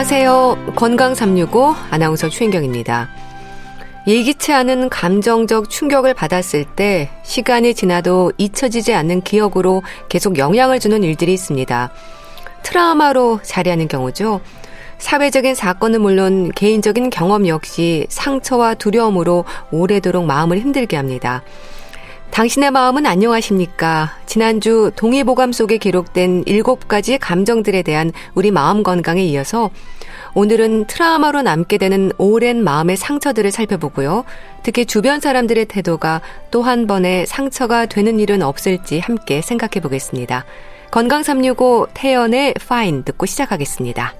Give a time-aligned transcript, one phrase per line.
[0.00, 0.72] 안녕하세요.
[0.76, 3.10] 건강 365 아나운서 최인경입니다.
[4.06, 11.34] 예기치 않은 감정적 충격을 받았을 때 시간이 지나도 잊혀지지 않는 기억으로 계속 영향을 주는 일들이
[11.34, 11.90] 있습니다.
[12.62, 14.40] 트라우마로 자리하는 경우죠.
[14.96, 21.42] 사회적인 사건은 물론 개인적인 경험 역시 상처와 두려움으로 오래도록 마음을 힘들게 합니다.
[22.30, 24.16] 당신의 마음은 안녕하십니까?
[24.24, 29.70] 지난주 동의보감 속에 기록된 일곱 가지 감정들에 대한 우리 마음 건강에 이어서
[30.34, 34.24] 오늘은 트라우마로 남게 되는 오랜 마음의 상처들을 살펴보고요.
[34.62, 36.20] 특히 주변 사람들의 태도가
[36.52, 40.44] 또 한 번의 상처가 되는 일은 없을지 함께 생각해 보겠습니다.
[40.92, 44.14] 건강 365 태연의 파인 듣고 시작하겠습니다.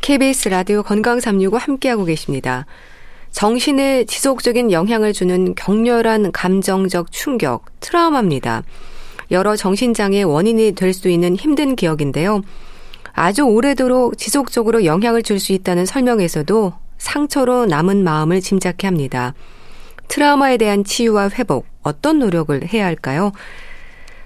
[0.00, 2.66] KBS 라디오 건강 365 함께하고 계십니다.
[3.32, 8.62] 정신에 지속적인 영향을 주는 격렬한 감정적 충격, 트라우마입니다.
[9.30, 12.42] 여러 정신장애의 원인이 될 수 있는 힘든 기억인데요.
[13.14, 19.34] 아주 오래도록 지속적으로 영향을 줄 수 있다는 설명에서도 상처로 남은 마음을 짐작해 합니다.
[20.08, 23.32] 트라우마에 대한 치유와 회복, 어떤 노력을 해야 할까요?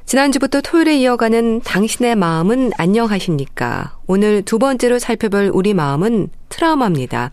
[0.04, 3.96] 지난주부터 토요일에 이어가는 당신의 마음은 안녕하십니까?
[4.06, 7.30] 오늘 두 번째로 살펴볼 우리 마음은 트라우마입니다.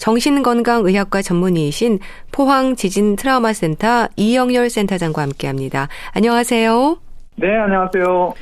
[0.00, 1.98] 정신건강의학과 전문의이신
[2.32, 5.88] 포항 지진 트라우마 센터 이영열 센터장과 함께 합니다.
[6.14, 6.96] 안녕하세요.
[7.36, 8.34] 네, 안녕하세요.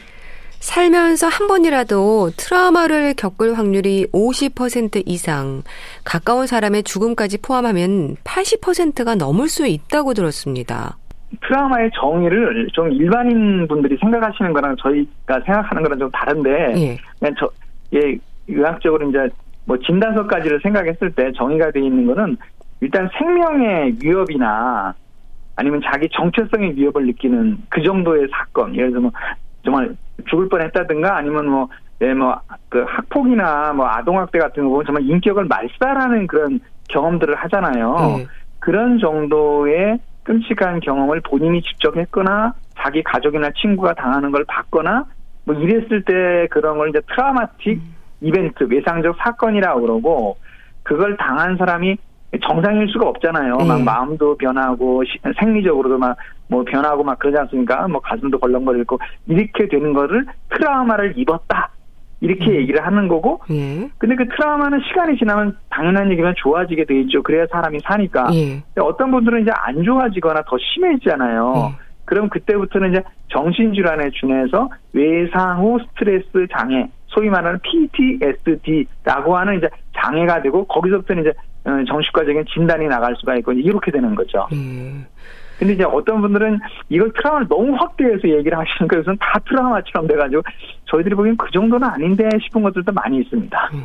[0.61, 5.63] 살면서 한 번이라도 트라우마를 겪을 확률이 50% 이상,
[6.05, 10.97] 가까운 사람의 죽음까지 포함하면 80%가 넘을 수 있다고 들었습니다.
[11.43, 16.99] 트라우마의 정의를 좀 일반인 분들이 생각하시는 거랑 저희가 생각하는 거랑 좀 다른데, 예.
[17.19, 17.49] 그냥 저,
[17.95, 18.17] 예,
[18.49, 19.19] 의학적으로 이제
[19.69, 22.39] 뭐 진단서까지를 생각했을 때 정의가 되어 있는 거는
[22.81, 24.95] 일단 생명의 위협이나
[25.57, 29.13] 아니면 자기 정체성의 위협을 느끼는 그 정도의 사건, 예를 들어 뭐
[29.63, 29.95] 정말
[30.31, 31.69] 죽을 뻔했다든가 아니면 뭐
[32.01, 37.97] 예, 뭐, 그 학폭이나 뭐 아동학대 같은 거 보면 정말 인격을 말살하는 그런 경험들을 하잖아요.
[38.19, 38.27] 네.
[38.61, 45.07] 그런 정도의 끔찍한 경험을 본인이 직접 했거나 자기 가족이나 친구가 당하는 걸 봤거나
[45.45, 47.98] 뭐 이랬을 때 그런 걸 이제 트라우마틱 음.
[48.21, 50.37] 이벤트, 외상적 사건이라고 그러고
[50.83, 51.97] 그걸 당한 사람이
[52.43, 53.57] 정상일 수가 없잖아요.
[53.57, 53.65] 네.
[53.65, 55.03] 막 마음도 변하고
[55.39, 56.17] 생리적으로도 막
[56.49, 57.87] 뭐 변하고 막 그러지 않습니까?
[57.89, 61.71] 뭐 가슴도 벌렁거리고 이렇게 되는 거를 트라우마를 입었다.
[62.21, 62.55] 이렇게 음.
[62.57, 63.41] 얘기를 하는 거고.
[63.51, 63.89] 예.
[63.99, 67.23] 근데 그 트라우마는 시간이 지나면 당연한 얘기면 좋아지게 돼 있죠.
[67.23, 68.29] 그래야 사람이 사니까.
[68.33, 68.63] 예.
[68.81, 71.53] 어떤 분들은 이제 안 좋아지거나 더 심해지잖아요.
[71.57, 71.89] 예.
[72.07, 80.43] 그럼 그때부터는 이제 정신질환에 준해서 외상 후 스트레스 장애 소위 말하는 PTSD라고 하는 이제 장애가
[80.43, 81.33] 되고 거기서부터는 이제
[81.65, 84.47] 어, 정신과적인 진단이 나갈 수가 있고 이렇게 되는 거죠.
[84.53, 85.05] 음.
[85.59, 90.43] 근데 이제 어떤 분들은 이걸 트라우마를 너무 확대해서 얘기를 하시는 것은 다 트라우마처럼 돼가지고
[90.85, 93.71] 저희들이 보기엔 그 정도는 아닌데 싶은 것들도 많이 있습니다.
[93.73, 93.83] 음.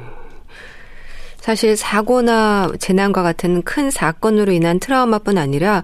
[1.37, 5.81] 사실 사고나 재난과 같은 큰 사건으로 인한 트라우마뿐 아니라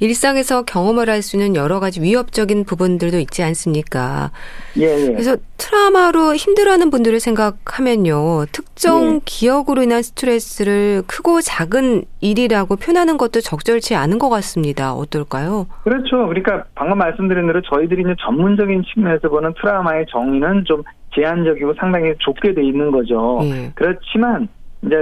[0.00, 4.30] 일상에서 경험을 할 수 있는 여러 가지 위협적인 부분들도 있지 않습니까?
[4.78, 5.06] 예, 예.
[5.12, 8.46] 그래서 트라우마로 힘들어하는 분들을 생각하면요.
[8.52, 9.20] 특정 예.
[9.26, 14.94] 기억으로 인한 스트레스를 크고 작은 일이라고 표현하는 것도 적절치 않은 것 같습니다.
[14.94, 15.66] 어떨까요?
[15.84, 16.26] 그렇죠.
[16.26, 20.82] 그러니까 방금 말씀드린 대로 저희들이 이제 전문적인 측면에서 보는 트라우마의 정의는 좀
[21.14, 23.40] 제한적이고 상당히 좁게 돼 있는 거죠.
[23.42, 23.72] 예.
[23.74, 24.48] 그렇지만
[24.86, 24.96] 이제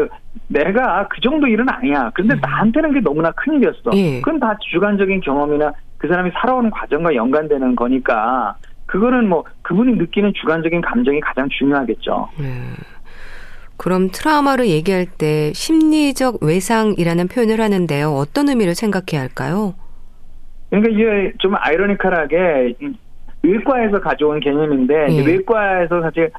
[0.48, 2.10] 내가 그 정도 일은 아니야.
[2.14, 2.40] 그런데 음.
[2.40, 3.90] 나한테는 그게 너무나 큰 일이었어.
[3.94, 4.20] 예.
[4.20, 10.80] 그건 다 주관적인 경험이나 그 사람이 살아오는 과정과 연관되는 거니까 그거는 뭐 그분이 느끼는 주관적인
[10.80, 12.28] 감정이 가장 중요하겠죠.
[12.40, 12.74] 음.
[13.76, 18.08] 그럼 트라우마를 얘기할 때 심리적 외상이라는 표현을 하는데요.
[18.08, 19.74] 어떤 의미를 생각해야 할까요?
[20.70, 22.74] 그러니까 이게 좀 아이러니컬하게
[23.42, 25.24] 외과에서 가져온 개념인데 예.
[25.24, 26.30] 외과에서 사실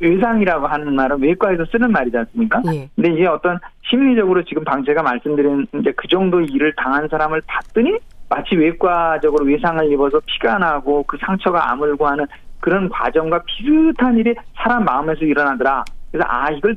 [0.00, 2.62] 외상이라고 하는 말은 외과에서 쓰는 말이지 않습니까?
[2.72, 2.88] 예.
[2.94, 7.98] 근데 이게 어떤 심리적으로 지금 방 제가 말씀드린 이제 그 정도 일을 당한 사람을 봤더니
[8.28, 12.26] 마치 외과적으로 외상을 입어서 피가 나고 그 상처가 아물고 하는
[12.60, 15.84] 그런 과정과 비슷한 일이 사람 마음에서 일어나더라.
[16.10, 16.76] 그래서 아 이걸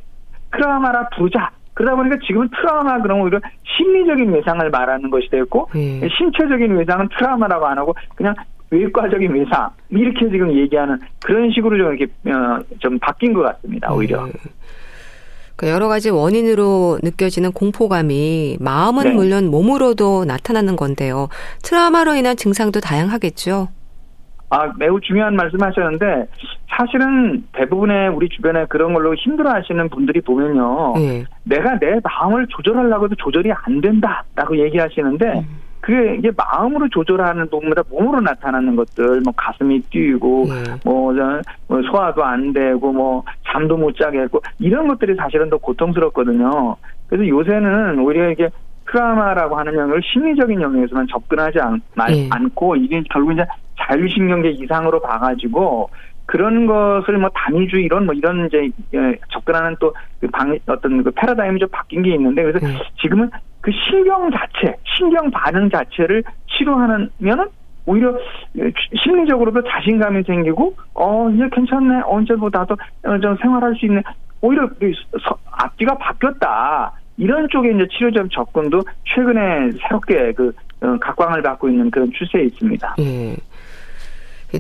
[0.51, 1.50] 트라우마라 부르자.
[1.73, 6.07] 그러다 보니까 지금은 트라우마 그러면 오히려 심리적인 외상을 말하는 것이 됐고 예.
[6.09, 8.35] 신체적인 외상은 트라우마라고 안 하고 그냥
[8.71, 13.92] 외과적인 외상 이렇게 지금 얘기하는 그런 식으로 좀 이렇게 어, 좀 바뀐 것 같습니다.
[13.92, 14.25] 오히려.
[14.25, 14.33] 네.
[15.63, 19.13] 여러 가지 원인으로 느껴지는 공포감이 마음은 네.
[19.13, 21.27] 물론 몸으로도 나타나는 건데요.
[21.63, 23.68] 트라우마로 인한 증상도 다양하겠죠.
[24.51, 26.27] 아, 매우 중요한 말씀 하셨는데,
[26.69, 30.94] 사실은 대부분의 우리 주변에 그런 걸로 힘들어 하시는 분들이 보면요.
[30.95, 31.24] 네.
[31.44, 35.62] 내가 내 마음을 조절하려고 해도 조절이 안 된다 라고 얘기하시는데, 음.
[35.81, 40.75] 그게 이게 마음으로 조절하는 것보다 몸으로 나타나는 것들, 뭐 가슴이 뛰고, 네.
[40.83, 41.13] 뭐,
[41.67, 46.75] 뭐 소화도 안 되고, 뭐 잠도 못 자게 했고 이런 것들이 사실은 더 고통스럽거든요.
[47.07, 48.49] 그래서 요새는 오히려 이게
[48.91, 52.27] 트라우마라고 하는 영역을 심리적인 영역에서만 접근하지 않, 네.
[52.31, 53.45] 않고 이게 결국 이제
[53.77, 55.89] 자율신경계 이상으로 봐가지고
[56.29, 61.59] 그런 것을 뭐 단위주 이런 뭐 이런 이제 예, 접근하는 또방 그 어떤 그 패러다임이
[61.59, 62.77] 좀 바뀐 게 있는데 그래서 네.
[63.01, 63.31] 지금은
[63.61, 67.47] 그 신경 자체, 신경 반응 자체를 치료하면은
[67.87, 68.15] 오히려
[69.03, 72.77] 심리적으로도 자신감이 생기고 어 이제 괜찮네 언제보다도
[73.23, 74.03] 좀 생활할 수 있네
[74.41, 74.69] 오히려
[75.49, 82.11] 앞뒤가 바뀌었다 이런 쪽에 이제 치료적 접근도 최근에 새롭게 그 어, 각광을 받고 있는 그런
[82.11, 82.95] 추세에 있습니다.
[82.99, 83.35] 예.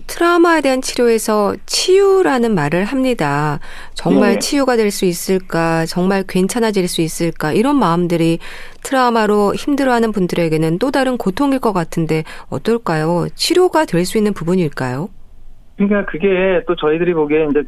[0.05, 3.59] 트라우마에 대한 치료에서 치유라는 말을 합니다.
[3.95, 4.39] 정말 네.
[4.39, 5.85] 치유가 될 수 있을까?
[5.85, 7.51] 정말 괜찮아질 수 있을까?
[7.53, 8.39] 이런 마음들이
[8.83, 13.27] 트라우마로 힘들어하는 분들에게는 또 다른 고통일 것 같은데 어떨까요?
[13.35, 15.09] 치료가 될 수 있는 부분일까요?
[15.77, 17.63] 그러니까 그게 또 저희들이 보기에 이제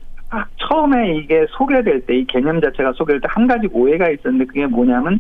[0.57, 5.19] 처음에 이게 소개될 때 이 개념 자체가 소개될 때 한 가지 오해가 있었는데 그게 뭐냐면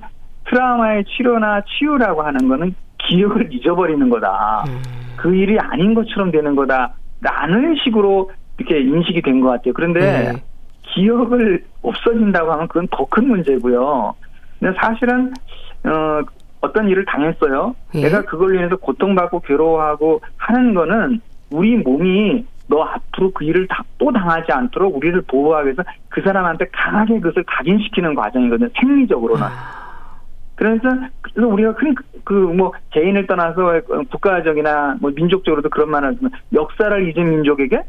[0.49, 4.65] 트라우마의 치료나 치유라고 하는 거는 기억을 잊어버리는 거다.
[4.67, 4.81] 음.
[5.21, 9.73] 그 일이 아닌 것처럼 되는 거다라는 식으로 이렇게 인식이 된 것 같아요.
[9.73, 10.43] 그런데 네.
[10.83, 14.13] 기억을 없어진다고 하면 그건 더 큰 문제고요.
[14.59, 15.31] 근데 사실은
[15.85, 16.21] 어,
[16.61, 17.75] 어떤 일을 당했어요.
[17.93, 18.01] 네.
[18.03, 21.21] 내가 그걸로 인해서 고통받고 괴로워하고 하는 거는
[21.51, 23.67] 우리 몸이 너 앞으로 그 일을
[23.97, 28.69] 또 당하지 않도록 우리를 보호하기 위해서 그 사람한테 강하게 그것을 각인시키는 과정이거든요.
[28.79, 29.43] 생리적으로는.
[29.43, 29.80] 아.
[30.55, 30.81] 그래서
[31.21, 31.75] 그래서 우리가
[32.23, 33.81] 그뭐 개인을 떠나서
[34.11, 37.81] 국가적이나 뭐 민족적으로도 그런 말을 하지만 역사를 잊은 민족에게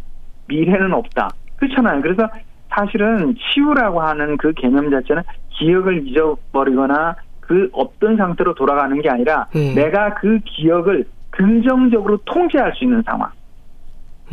[0.49, 1.31] 미래는 없다.
[1.57, 2.01] 그렇잖아요.
[2.03, 2.29] 그래서
[2.71, 9.75] 사실은 치유라고 하는 그 개념 자체는 기억을 잊어버리거나 그 없던 상태로 돌아가는 게 아니라 음.
[9.75, 13.31] 내가 그 기억을 긍정적으로 통제할 수 있는 상황.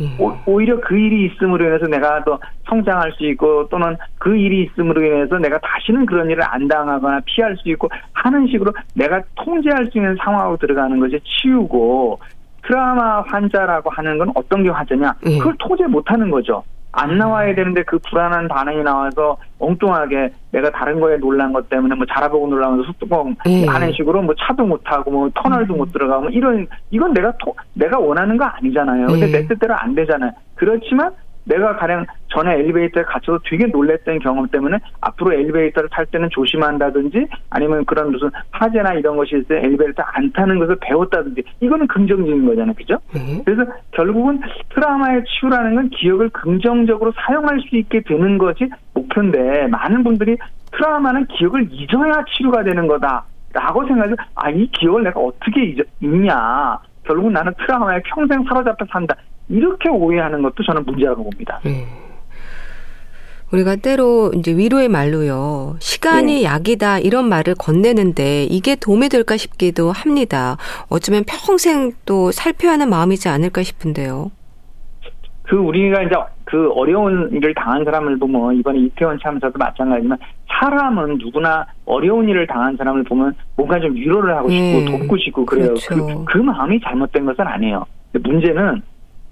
[0.00, 0.16] 음.
[0.18, 2.38] 오, 히려 그 일이 있음으로 인해서 내가 더
[2.68, 7.56] 성장할 수 있고 또는 그 일이 있음으로 인해서 내가 다시는 그런 일을 안 당하거나 피할
[7.56, 12.18] 수 있고 하는 식으로 내가 통제할 수 있는 상황으로 들어가는 것이 치우고
[12.62, 15.14] 트라우마 환자라고 하는 건 어떤 게 환자냐?
[15.26, 15.38] 음.
[15.38, 16.62] 그걸 통제 못하는 거죠.
[16.92, 22.04] 안 나와야 되는데 그 불안한 반응이 나와서 엉뚱하게 내가 다른 거에 놀란 것 때문에 뭐
[22.06, 23.66] 자라보고 놀라면서 속뚜껑 예.
[23.66, 25.78] 하는 식으로 뭐 차도 못 타고 뭐 터널도 음.
[25.78, 29.06] 못 들어가고 뭐 이런 이건 내가 토, 내가 원하는 거 아니잖아요.
[29.06, 29.32] 근데 예.
[29.32, 30.32] 내 뜻대로 안 되잖아요.
[30.56, 31.12] 그렇지만
[31.44, 37.84] 내가 가령 전에 엘리베이터에 갇혀서 되게 놀랬던 경험 때문에 앞으로 엘리베이터를 탈 때는 조심한다든지 아니면
[37.84, 42.74] 그런 무슨 화재나 이런 것이 있을 때 엘리베이터 안 타는 것을 배웠다든지 이거는 긍정적인 거잖아요.
[42.74, 42.98] 그죠?
[43.14, 43.42] 네.
[43.44, 44.40] 그래서 결국은
[44.74, 50.36] 트라우마의 치유라는 건 기억을 긍정적으로 사용할 수 있게 되는 것이 목표인데 많은 분들이
[50.72, 53.24] 트라우마는 기억을 잊어야 치료가 되는 거다.
[53.52, 59.14] 라고 생각해서 아 이 기억을 내가 어떻게 잊, 잊냐 결국 나는 트라우마에 평생 사로잡혀 산다
[59.50, 61.60] 이렇게 오해하는 것도 저는 문제라고 봅니다.
[61.66, 61.84] 음.
[63.52, 65.76] 우리가 때로 이제 위로의 말로요.
[65.80, 66.44] 시간이 네.
[66.44, 70.56] 약이다 이런 말을 건네는데 이게 도움이 될까 싶기도 합니다.
[70.88, 74.30] 어쩌면 평생 또 살펴야 하는 마음이지 않을까 싶은데요.
[75.42, 81.66] 그 우리가 이제 그 어려운 일을 당한 사람을 보면 이번에 이태원 참사도 마찬가지지만 사람은 누구나
[81.86, 84.98] 어려운 일을 당한 사람을 보면 뭔가 좀 위로를 하고 싶고 네.
[84.98, 85.68] 돕고 싶고 그래요.
[85.68, 86.06] 그렇죠.
[86.06, 87.84] 그, 그 마음이 잘못된 것은 아니에요.
[88.12, 88.82] 문제는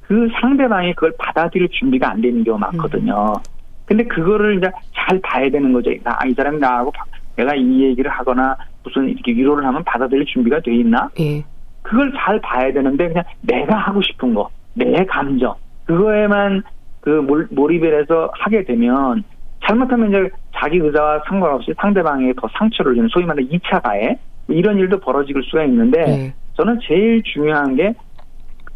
[0.09, 3.35] 그 상대방이 그걸 받아들일 준비가 안 되는 경우가 많거든요.
[3.37, 3.43] 음.
[3.85, 5.91] 근데 그거를 이제 잘 봐야 되는 거죠.
[6.05, 6.91] 아, 이 사람이 나하고
[7.37, 11.11] 내가 이 얘기를 하거나 무슨 이렇게 위로를 하면 받아들일 준비가 돼 있나?
[11.21, 11.45] 예.
[11.83, 16.63] 그걸 잘 봐야 되는데 그냥 내가 하고 싶은 거, 내 감정 그거에만
[17.01, 17.11] 그
[17.51, 19.23] 몰입을 해서 하게 되면
[19.67, 25.01] 잘못하면 이제 자기 의사와 상관없이 상대방에게 더 상처를 주는 소위 말하는 2차 가해 이런 일도
[25.01, 26.35] 벌어질 수가 있는데 예.
[26.57, 27.95] 저는 제일 중요한 게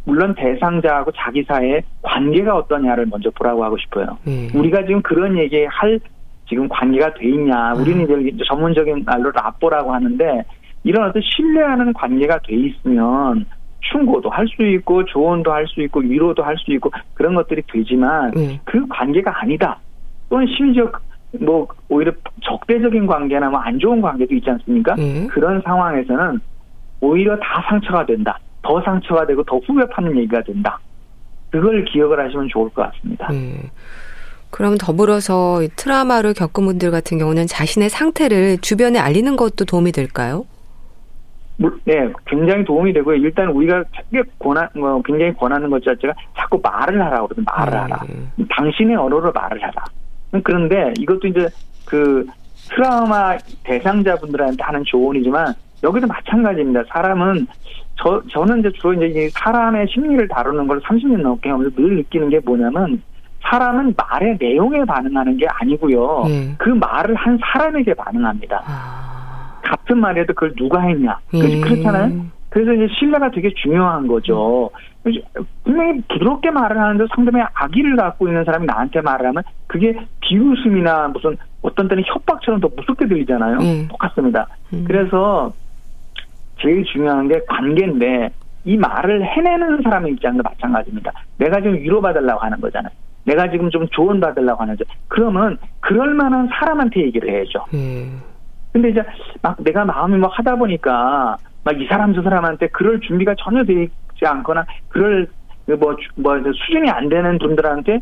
[0.05, 4.19] 물론 대상자하고 자기 사이의 관계가 어떠냐를 먼저 보라고 하고 싶어요.
[4.27, 4.49] 음.
[4.55, 6.01] 우리가 지금 그런 얘기 할
[6.49, 7.75] 지금 관계가 돼 있냐.
[7.75, 8.29] 우리는 음.
[8.29, 10.43] 이제 전문적인 말로 라뽀라고 하는데
[10.85, 13.47] 이런 어떤 신뢰하는 관계가 돼 있으면
[13.81, 18.33] 충고도 할 수 있고 조언도 할 수 있고 위로도 할 수 있고 그런 것들이 되지만
[18.37, 18.59] 음.
[18.65, 19.79] 그 관계가 아니다.
[20.29, 20.91] 또는 심지어
[21.41, 24.95] 뭐 오히려 적대적인 관계나 뭐 안 좋은 관계도 있지 않습니까?
[24.99, 25.29] 음.
[25.29, 26.41] 그런 상황에서는
[27.01, 28.39] 오히려 다 상처가 된다.
[28.63, 30.79] 더 상처가 되고 더 후벼 파는 얘기가 된다.
[31.51, 33.29] 그걸 기억을 하시면 좋을 것 같습니다.
[33.31, 33.71] 네.
[34.51, 40.45] 그럼 더불어서 트라우마를 겪은 분들 같은 경우는 자신의 상태를 주변에 알리는 것도 도움이 될까요?
[41.85, 43.17] 네, 굉장히 도움이 되고요.
[43.17, 43.85] 일단 우리가
[44.39, 47.79] 권한, 뭐 굉장히 권하는 것 자체가 자꾸 말을 하라고 그러든 말을 네.
[47.79, 48.01] 하라.
[48.51, 49.85] 당신의 언어로 말을 하라.
[50.43, 51.49] 그런데 이것도 이제
[51.85, 52.27] 그
[52.71, 56.85] 트라우마 대상자분들한테 하는 조언이지만 여기도 마찬가지입니다.
[56.89, 57.47] 사람은
[57.97, 62.41] 저 저는 이제 주로 이제 사람의 심리를 다루는 걸 30년 넘게 하면서 늘 느끼는 게
[62.41, 63.03] 뭐냐면
[63.43, 66.25] 사람은 말의 내용에 반응하는 게 아니고요.
[66.27, 66.55] 네.
[66.59, 68.63] 그 말을 한 사람에게 반응합니다.
[68.67, 69.61] 아...
[69.63, 71.19] 같은 말에도 그걸 누가 했냐.
[71.35, 71.61] 예.
[71.61, 72.27] 그렇잖아요.
[72.53, 74.71] 그래서 이제 신뢰가 되게 중요한 거죠.
[75.65, 81.37] 분명히 부드럽게 말을 하는데 상대방의 악의를 갖고 있는 사람이 나한테 말을 하면 그게 비웃음이나 무슨
[81.63, 83.57] 어떤 때는 협박처럼 더 무섭게 들리잖아요.
[83.59, 83.89] 음.
[83.89, 84.47] 똑같습니다.
[84.75, 84.85] 음.
[84.87, 85.51] 그래서
[86.63, 88.31] 제일 중요한 게 관계인데
[88.65, 91.13] 이 말을 해내는 사람의 입장도 마찬가지입니다.
[91.39, 92.93] 내가 지금 위로받으려고 하는 거잖아요.
[93.25, 94.85] 내가 지금 좀 조언 받으려고 하는 거.
[95.09, 97.65] 그러면 그럴 만한 사람한테 얘기를 해야죠.
[97.75, 98.21] 음.
[98.73, 99.03] 근데 이제
[99.43, 103.83] 막 내가 마음이 막 하다 보니까 막 이 사람 저 사람한테 그럴 준비가 전혀 되어
[103.83, 105.29] 있지 않거나 그럴
[105.67, 108.01] 뭐, 뭐 수준이 안 되는 분들한테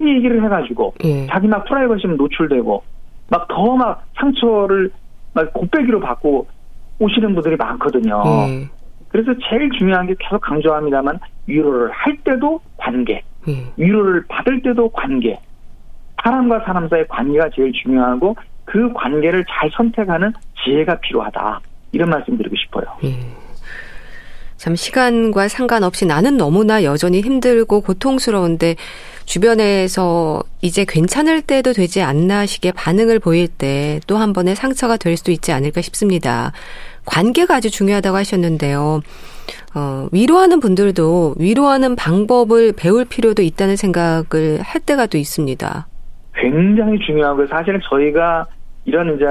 [0.00, 1.26] 이 얘기를 해가지고 예.
[1.26, 2.82] 자기 막 프라이버시 노출되고
[3.30, 4.90] 막 더막 막 상처를
[5.34, 6.46] 막 곱빼기로 받고
[6.98, 8.22] 오시는 분들이 많거든요.
[8.26, 8.68] 예.
[9.08, 13.72] 그래서 제일 중요한 게 계속 강조합니다만 위로를 할 때도 관계, 예.
[13.76, 15.38] 위로를 받을 때도 관계.
[16.22, 20.32] 사람과 사람 사이의 관계가 제일 중요하고 그 관계를 잘 선택하는
[20.64, 21.60] 지혜가 필요하다.
[21.92, 22.84] 이런 말씀 드리고 싶어요.
[23.04, 23.45] 예.
[24.56, 28.76] 참 시간과 상관없이 나는 너무나 여전히 힘들고 고통스러운데
[29.26, 35.16] 주변에서 이제 괜찮을 때도 되지 않나 식의 반응을 보일 때 또 한 번의 상처가 될
[35.16, 36.52] 수도 있지 않을까 싶습니다.
[37.04, 39.00] 관계가 아주 중요하다고 하셨는데요.
[39.74, 45.86] 어, 위로하는 분들도 위로하는 방법을 배울 필요도 있다는 생각을 할 때가 또 있습니다.
[46.34, 48.46] 굉장히 중요하고 사실은 저희가
[48.86, 49.24] 이런 이제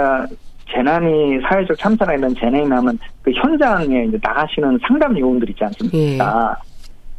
[0.72, 5.96] 재난이 사회적 참사나 이런 재난이 나면 그 현장에 이제 나가시는 상담 요원들 있지 않습니까?
[5.98, 6.18] 예.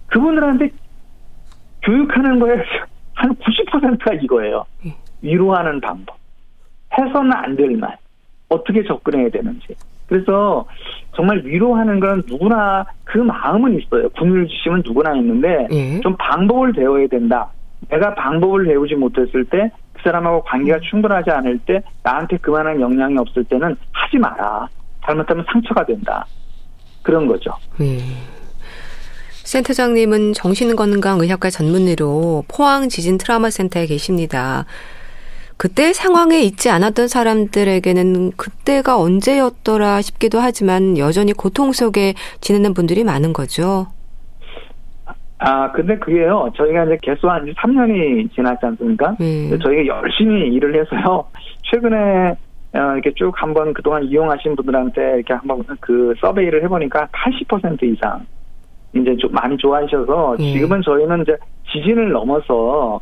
[0.09, 0.69] 그분들한테
[1.83, 2.57] 교육하는 거에
[3.15, 4.65] 한 90%가 이거예요.
[4.87, 4.95] 예.
[5.23, 6.17] 위로하는 방법.
[6.99, 7.97] 해서는 안 될 말.
[8.49, 9.75] 어떻게 접근해야 되는지.
[10.09, 10.65] 그래서
[11.17, 14.09] 정말 위로하는 건 누구나 그 마음은 있어요.
[14.11, 16.01] 군을 주시면 누구나 있는데 예.
[16.01, 17.49] 좀 방법을 배워야 된다.
[17.89, 19.71] 내가 방법을 배우지 못했을 때그
[20.07, 24.69] 사람하고 관계가 충분하지 않을 때 나한테 그만한 영향이 없을 때는 하지 마라.
[25.05, 26.25] 잘못하면 상처가 된다.
[27.03, 27.51] 그런 거죠.
[27.81, 27.99] 예.
[29.45, 34.65] 센터장님은 정신건강의학과 전문의로 포항 지진 트라우마 센터에 계십니다.
[35.57, 43.33] 그때 상황에 있지 않았던 사람들에게는 그때가 언제였더라 싶기도 하지만 여전히 고통 속에 지내는 분들이 많은
[43.33, 43.87] 거죠.
[45.39, 49.17] 아, 근데 그게요, 저희가 이제 개수한 지 3년이 지났지 않습니까?
[49.21, 49.59] 음.
[49.63, 51.25] 저희가 열심히 일을 해서요,
[51.71, 52.37] 최근에
[52.77, 58.27] 어, 이렇게 쭉 한번 그동안 이용하신 분들한테 이렇게 한번 그 survey를 해보니까 80% 이상
[58.95, 60.39] 이제 좀 많이 좋아하셔서 음.
[60.39, 61.37] 지금은 저희는 이제
[61.73, 63.01] 지진을 넘어서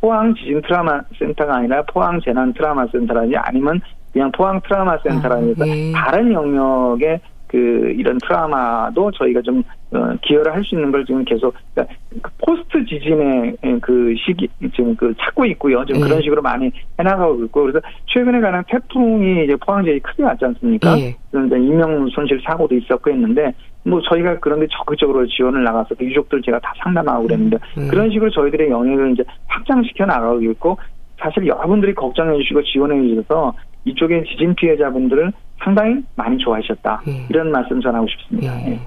[0.00, 3.80] 포항 지진 트라우마 센터가 아니라 포항 재난 트라우마 센터라든지 아니면
[4.12, 5.92] 그냥 포항 트라우마 센터라든지 아, 예.
[5.92, 7.20] 다른 영역의
[7.52, 12.30] 그 이런 트라우마도 저희가 좀 어, 기여를 할 수 있는 걸 지금 계속 그러니까 그
[12.38, 15.84] post 지진의 그 시기 지금 그 찾고 있고요.
[15.84, 16.04] 지금 예.
[16.04, 20.98] 그런 식으로 많이 해나가고 있고 그래서 최근에 가는 태풍이 이제 포항 지역이 크게 왔지 않습니까?
[20.98, 21.14] 예.
[21.30, 23.52] 그런데 인명 손실 사고도 있었고 했는데
[23.84, 27.88] 뭐 저희가 그런데 적극적으로 지원을 나가서 그 유족들 제가 다 상담하고 그랬는데 음.
[27.88, 30.78] 그런 식으로 저희들의 영역을 이제 확장시켜 나가고 있고
[31.18, 33.54] 사실 여러분들이 걱정해 주시고 지원해 주셔서
[33.84, 35.32] 이쪽에 지진 피해자분들을
[35.62, 37.02] 상당히 많이 좋아하셨다.
[37.08, 37.26] 예.
[37.28, 38.54] 이런 말씀 전하고 싶습니다.
[38.60, 38.72] 예.
[38.72, 38.80] 예.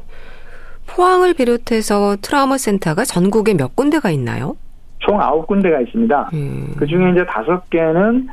[0.87, 4.55] 포항을 비롯해서 트라우마 센터가 전국에 몇 군데가 있나요?
[4.99, 6.29] 총 아홉 군데가 있습니다.
[6.33, 6.73] 음.
[6.77, 8.27] 그 중에 이제 다섯 개는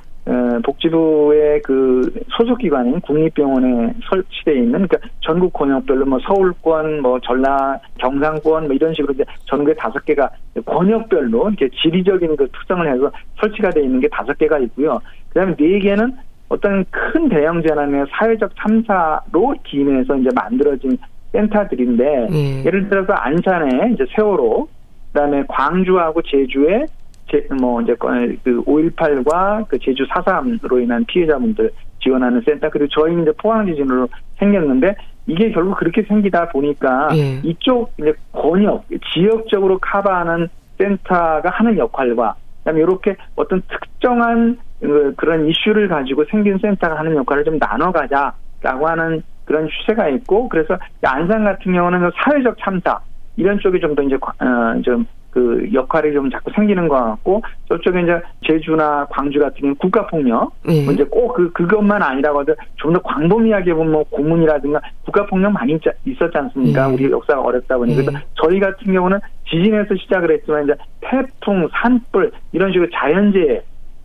[0.65, 8.67] 복지부의 그 소속 기관인 국립병원에 설치되어 있는 그러니까 전국 권역별로 뭐 서울권, 뭐 전라, 경상권
[8.67, 10.31] 뭐 이런 식으로 이제 전국에 다섯 개가
[10.65, 15.01] 권역별로 이렇게 지리적인 그 특성을 해서 설치가 되어 있는 게 다섯 개가 있고요.
[15.31, 16.17] 그다음에 네 개는
[16.53, 20.99] 어떤 큰 대형 재난의 사회적 참사로 기인해서 이제 만들어진
[21.33, 22.63] 센터들인데 음.
[22.67, 24.69] 예를 들어서 안산에 이제 세월호
[25.13, 26.85] 그다음에 광주하고 제주에
[27.31, 33.33] 제, 뭐 이제 그 5.18과 그 제주 4.3으로 인한 피해자분들 지원하는 센터 그리고 저희는 이제
[33.41, 34.95] 포항 지진으로 생겼는데
[35.27, 37.41] 이게 결국 그렇게 생기다 보니까 예.
[37.45, 45.89] 이쪽 이제 권역 지역적으로 커버하는 센터가 하는 역할과 그다음에 이렇게 어떤 특정한 그 그런 이슈를
[45.89, 52.11] 가지고 생긴 센터가 하는 역할을 좀 나눠가자라고 하는 그런 추세가 있고 그래서 안산 같은 경우는
[52.25, 53.01] 사회적 참사
[53.37, 58.21] 이런 쪽이 좀 더 이제 어, 좀그 역할이 좀 자꾸 생기는 것 같고 저쪽에 이제
[58.47, 60.85] 제주나 광주 같은 경우 국가 폭력 네.
[60.85, 65.53] 뭐 이제 꼭 그 그것만 아니라고 하도 좀 더 광범위하게 보면 뭐 고문이라든가 국가 폭력
[65.53, 66.89] 많이 있었지 않습니까?
[66.89, 66.95] 네.
[66.95, 68.05] 우리 역사가 어렵다 보니 네.
[68.05, 73.63] 그래서 저희 같은 경우는 지진에서 시작을 했지만 이제 태풍, 산불 이런 식으로 자연재해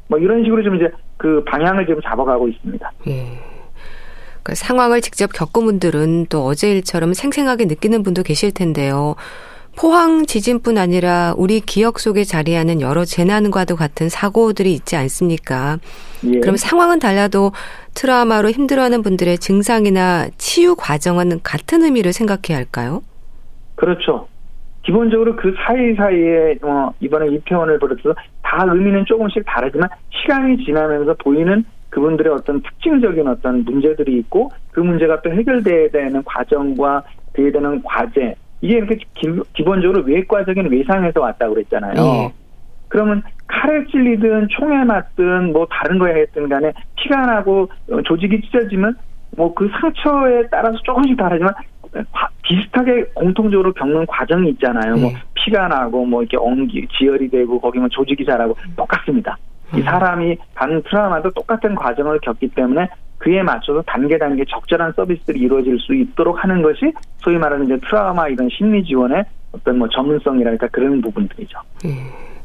[0.08, 2.92] 뭐 이런 식으로 좀 이제 그 방향을 지금 잡아가고 있습니다.
[3.06, 3.40] 네.
[4.44, 9.16] 그 상황을 직접 겪은 분들은 또 어제 일처럼 생생하게 느끼는 분도 계실 텐데요.
[9.76, 15.78] 포항 지진뿐 아니라 우리 기억 속에 자리하는 여러 재난과도 같은 사고들이 있지 않습니까?
[16.26, 16.40] 예.
[16.40, 17.52] 그럼 상황은 달라도
[17.94, 23.04] 트라우마로 힘들어하는 분들의 증상이나 치유 과정은 같은 의미를 생각해야 할까요?
[23.76, 24.28] 그렇죠.
[24.88, 32.32] 기본적으로 그 사이사이에 어, 이번에 이태원을 벌였어서 다 의미는 조금씩 다르지만 시간이 지나면서 보이는 그분들의
[32.32, 37.04] 어떤 특징적인 어떤 문제들이 있고 그 문제가 또 해결돼야 되는 과정과
[37.34, 41.94] 돼야 되는 과제 이게 이렇게 기, 본적으로 외과적인 외상에서 왔다고 그랬잖아요.
[41.94, 42.34] 네.
[42.88, 47.70] 그러면 칼에 찔리든 총에 맞든 뭐 다른 거에 했든 간에 피가 나고
[48.06, 48.96] 조직이 찢어지면
[49.36, 51.54] 뭐 그 상처에 따라서 조금씩 다르지만
[52.44, 54.96] 비슷하게 공통적으로 겪는 과정이 있잖아요.
[54.96, 55.02] 뭐 네.
[55.02, 59.38] 뭐 피가 나고 뭐 이렇게 엉기 지혈이 되고 거기면 뭐 조직이 자라고 똑같습니다.
[59.74, 59.84] 이 음.
[59.84, 62.88] 사람이 받는 트라우마도 똑같은 과정을 겪기 때문에
[63.18, 68.28] 그에 맞춰서 단계 단계 적절한 서비스들이 이루어질 수 있도록 하는 것이 소위 말하는 이제 트라우마
[68.28, 71.60] 이런 심리 지원의 어떤 뭐 전문성이랄까 그런 부분들이죠.
[71.86, 72.37] 음.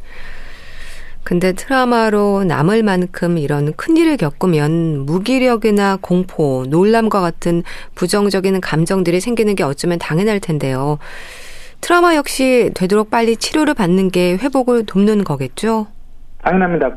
[1.25, 7.62] 근데 트라우마로 남을 만큼 이런 큰일을 겪으면 무기력이나 공포, 놀람과 같은
[7.95, 10.99] 부정적인 감정들이 생기는 게 어쩌면 당연할 텐데요.
[11.81, 15.87] 트라우마 역시 되도록 빨리 치료를 받는 게 회복을 돕는 거겠죠?
[16.43, 16.91] 당연합니다.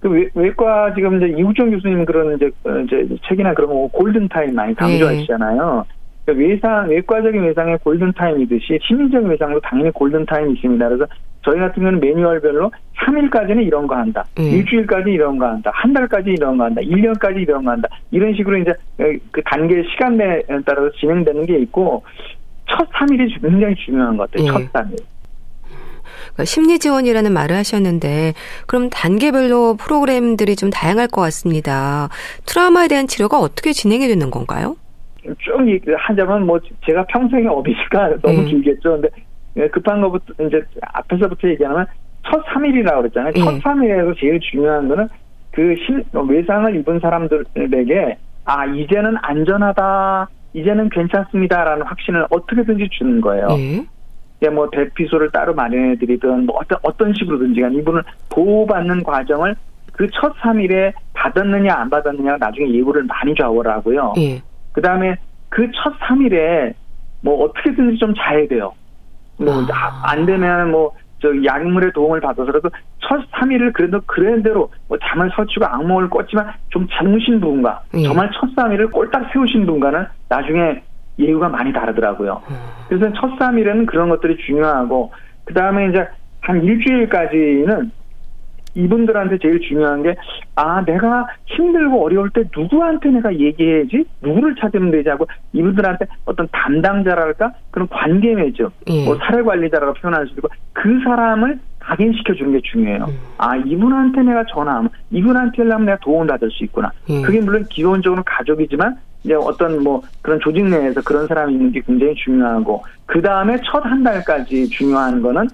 [0.00, 4.54] 그 외과 지금 이제 이우정 교수님 그런 이제 어, 이제 책이나 그런 거 골든 타임
[4.54, 5.84] 많이 강조하시잖아요.
[5.86, 5.94] 네.
[6.24, 10.88] 그러니까 외상 외과적인 외상의 골든 타임이듯이 심리적인 외상도 당연히 골든 타임이 있습니다.
[10.88, 11.06] 그래서
[11.44, 12.70] 저희 같은 경우는 매뉴얼별로
[13.04, 14.24] 3일까지는 이런 거 한다.
[14.38, 14.44] 음.
[14.44, 15.70] 일주일까지 이런 거 한다.
[15.74, 16.80] 한 달까지 이런 거 한다.
[16.80, 17.88] 1년까지 이런 거 한다.
[18.10, 18.72] 이런 식으로 이제
[19.30, 22.04] 그 단계 시간에 따라서 진행되는 게 있고
[22.68, 24.46] 첫 3일이 굉장히 중요한 것 같아요.
[24.46, 24.52] 예.
[24.52, 24.96] 첫 3일.
[26.32, 28.34] 그러니까 심리 지원이라는 말을 하셨는데
[28.66, 32.08] 그럼 단계별로 프로그램들이 좀 다양할 것 같습니다.
[32.46, 34.76] 트라우마에 대한 치료가 어떻게 진행이 되는 건가요?
[35.38, 35.58] 쭉
[35.96, 38.46] 하자면 뭐 제가 평생의 업이니까 너무 음.
[38.46, 38.92] 길겠죠.
[38.92, 39.08] 근데
[39.72, 41.86] 급한 것부터 이제 앞에서부터 얘기하면
[42.24, 43.32] 첫 3일이라고 그랬잖아요.
[43.34, 45.08] 첫 3일에서 제일 중요한 거는
[45.50, 53.48] 그 실, 외상을 입은 사람들에게 아 이제는 안전하다, 이제는 괜찮습니다라는 확신을 어떻게든지 주는 거예요.
[53.48, 53.84] 네.
[54.50, 59.54] 뭐 대피소를 따로 마련해드리든 뭐 어떤 어떤 식으로든지 간 이분을 보호받는 과정을
[59.92, 64.14] 그 첫 3일에 받았느냐 안 받았느냐 나중에 예우를 많이 좌우하고요.
[64.16, 64.42] 예.
[64.72, 65.14] 그 다음에
[65.48, 66.74] 그 첫 3일에
[67.20, 68.72] 뭐 어떻게든지 좀 자야 돼요.
[69.38, 70.26] 뭐안 아.
[70.26, 70.92] 되면 뭐
[71.22, 72.68] 저 약물의 도움을 받아서라도
[72.98, 78.02] 첫 3일을 그래도 그랜대로 뭐 잠을 설치고 악몽을 꿨지만 좀 주무신 분과 예.
[78.02, 80.82] 정말 첫 3일을 꼴딱 세우신 분과는 나중에
[81.18, 82.42] 예우가 많이 다르더라고요.
[82.50, 82.56] 음.
[82.88, 85.12] 그래서 첫 3일에는 그런 것들이 중요하고
[85.44, 86.06] 그 다음에 이제
[86.40, 87.92] 한 일주일까지는
[88.74, 90.14] 이분들한테 제일 중요한 게,
[90.56, 94.04] 아, 내가 힘들고 어려울 때 누구한테 내가 얘기해야지?
[94.22, 97.52] 누구를 찾으면 되지 하고, 이분들한테 어떤 담당자랄까?
[97.70, 98.70] 그런 관계 맺죠.
[98.88, 99.04] 예.
[99.04, 103.04] 뭐, 사회 관리자라고 표현할 수 있고, 그 사람을 각인시켜 주는 게 중요해요.
[103.08, 103.18] 음.
[103.38, 106.90] 아, 이분한테 내가 전화하면, 이분한테 연락하면 내가 도움을 받을 수 있구나.
[107.10, 107.22] 예.
[107.22, 112.14] 그게 물론 기본적으로 가족이지만, 이제 어떤 뭐 그런 조직 내에서 그런 사람이 있는 게 굉장히
[112.14, 115.48] 중요하고, 그 다음에 첫 한 달까지 중요한 거는,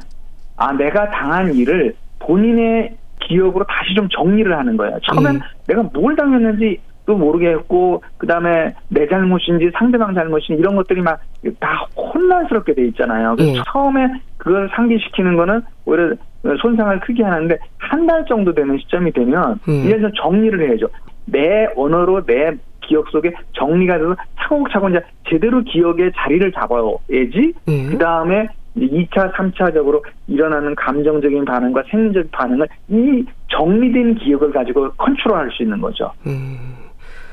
[0.56, 4.98] 아, 내가 당한 일을 본인의 기억으로 다시 좀 정리를 하는 거예요.
[5.02, 5.40] 처음엔 음.
[5.66, 11.20] 내가 뭘 당했는지 또 모르겠고 그다음에 내 잘못인지 상대방 잘못인지 이런 것들이 막
[11.60, 13.36] 다 혼란스럽게 돼 있잖아요.
[13.38, 13.54] 음.
[13.72, 16.14] 처음에 그걸 상기시키는 거는 오히려
[16.60, 19.84] 손상을 크게 하는데 한 달 정도 되는 시점이 되면 음.
[19.86, 20.88] 이제 좀 정리를 해야죠.
[21.26, 27.52] 내 언어로 내 기억 속에 정리가 돼서 차곡차곡 이제 제대로 기억의 자리를 잡아야지.
[27.68, 27.88] 음.
[27.90, 28.48] 그 다음에
[28.86, 36.12] 2차, 3차적으로 일어나는 감정적인 반응과 생리적 반응을 이 정리된 기억을 가지고 컨트롤할 수 있는 거죠.
[36.26, 36.56] 음.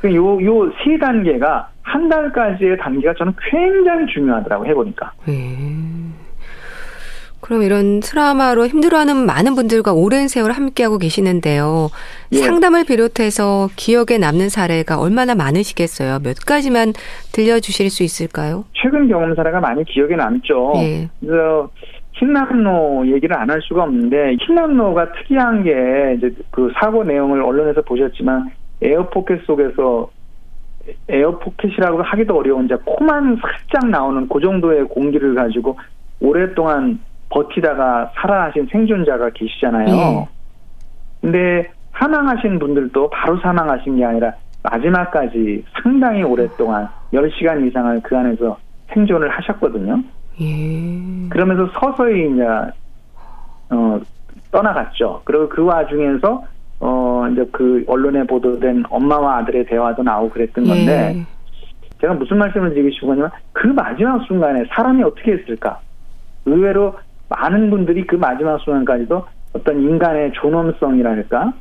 [0.02, 5.12] 그 요, 요 세 단계가 한 달까지의 단계가 저는 굉장히 중요하더라고 해보니까.
[5.28, 6.05] 음.
[7.46, 11.90] 그럼 이런 트라우마로 힘들어하는 많은 분들과 오랜 세월 함께하고 계시는데요.
[12.32, 12.38] 예.
[12.38, 16.22] 상담을 비롯해서 기억에 남는 사례가 얼마나 많으시겠어요?
[16.24, 16.94] 몇 가지만
[17.34, 18.66] 들려주실 수 있을까요?
[18.74, 20.74] 최근 경험 사례가 많이 기억에 남죠.
[20.78, 21.08] 예.
[21.20, 21.70] 그래서
[22.14, 28.50] 힌남노 얘기를 안 할 수가 없는데 힌남노가 특이한 게 이제 그 사고 내용을 언론에서 보셨지만
[28.82, 30.10] 에어포켓 속에서
[31.10, 35.78] 에어포켓이라고 하기도 어려운 이제 코만 살짝 나오는 그 정도의 공기를 가지고
[36.20, 39.86] 오랫동안 버티다가 살아나신 생존자가 계시잖아요.
[39.86, 40.28] 네.
[41.22, 44.34] 근데 사망하신 분들도 바로 사망하신 게 아니라
[44.64, 48.58] 마지막까지 상당히 오랫동안 10시간 이상을 그 안에서
[48.94, 50.02] 생존을 하셨거든요.
[50.42, 51.30] 예.
[51.30, 52.44] 그러면서 서서히 이제
[53.70, 54.00] 어
[54.52, 55.22] 떠나갔죠.
[55.24, 56.44] 그리고 그 와중에서
[56.80, 61.26] 어 이제 그 언론에 보도된 엄마와 아들의 대화도 나오고 그랬던 건데 예.
[62.02, 65.80] 제가 무슨 말씀을 드리고 싶으냐면 그 마지막 순간에 사람이 어떻게 했을까?
[66.46, 66.96] 의외로
[67.30, 71.54] 많은 분들이 그 마지막 순간까지도 어떤 인간의 존엄성이랄까?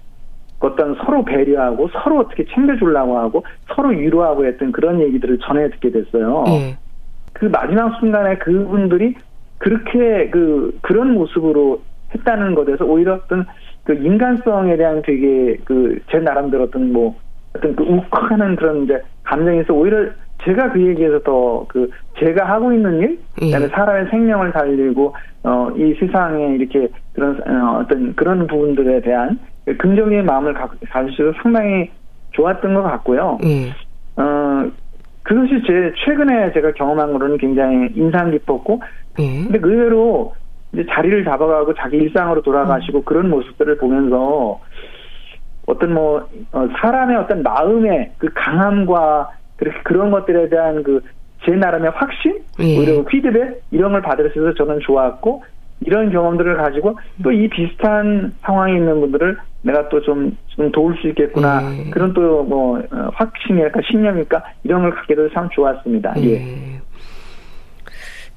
[0.61, 6.44] 어떤 서로 배려하고 서로 어떻게 챙겨주려고 하고 서로 위로하고 했던 그런 얘기들을 전해 듣게 됐어요.
[6.48, 6.77] 예.
[7.35, 9.14] 그 마지막 순간에 그분들이
[9.59, 11.83] 그렇게 그 그런 모습으로
[12.14, 13.46] 했다는 것에서 오히려 어떤
[13.85, 17.14] 그 인간성에 대한 되게 그 제 나름대로 어떤 뭐
[17.57, 20.07] 어떤 그 욱하는 그런 이제 감정에서 오히려
[20.44, 23.46] 제가 그 얘기에서 더 그 제가 하고 있는 일, 예.
[23.46, 29.38] 그다음에 사람의 생명을 살리고 어 이 세상에 이렇게 그런 어, 어떤 그런 부분들에 대한
[29.78, 31.90] 긍정의 마음을 가, 가지셔서 상당히
[32.33, 33.38] 좋았던 것 같고요.
[33.44, 33.70] 예.
[34.20, 34.70] 어
[35.22, 38.83] 그것이 제 최근에 제가 경험한 거로는 굉장히 인상 깊었고,
[39.20, 39.44] 예.
[39.44, 40.35] 근데 의외로
[40.72, 43.04] 이제 자리를 잡아가고 자기 일상으로 돌아가시고 음.
[43.04, 44.61] 그런 모습들을 보면서
[45.66, 51.01] 어떤 뭐 어, 사람의 어떤 마음의 그 강함과 그렇게 그런 것들에 대한 그
[51.45, 52.79] 제 나름의 확신, 예.
[52.79, 55.45] 오히려 피드백 이런 걸 받을 수 있어서 저는 좋았고
[55.87, 61.61] 이런 경험들을 가지고 또 이 비슷한 상황에 있는 분들을 내가 또좀 좀 도울 수 있겠구나
[61.77, 61.90] 예.
[61.90, 66.14] 그런 또뭐 어, 확신이랄까 신념일까 이런 걸 갖게 돼서 참 좋았습니다.
[66.19, 66.31] 예.
[66.33, 66.81] 예.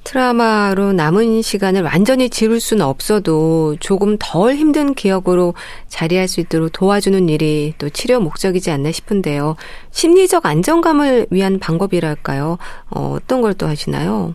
[0.08, 5.52] 트라우마로 남은 시간을 완전히 지울 수는 없어도 조금 덜 힘든 기억으로
[5.86, 9.56] 자리할 수 있도록 도와주는 일이 또 치료 목적이지 않나 싶은데요.
[9.90, 12.56] 심리적 안정감을 위한 방법이랄까요?
[12.96, 14.34] 어, 어떤 걸 또 하시나요?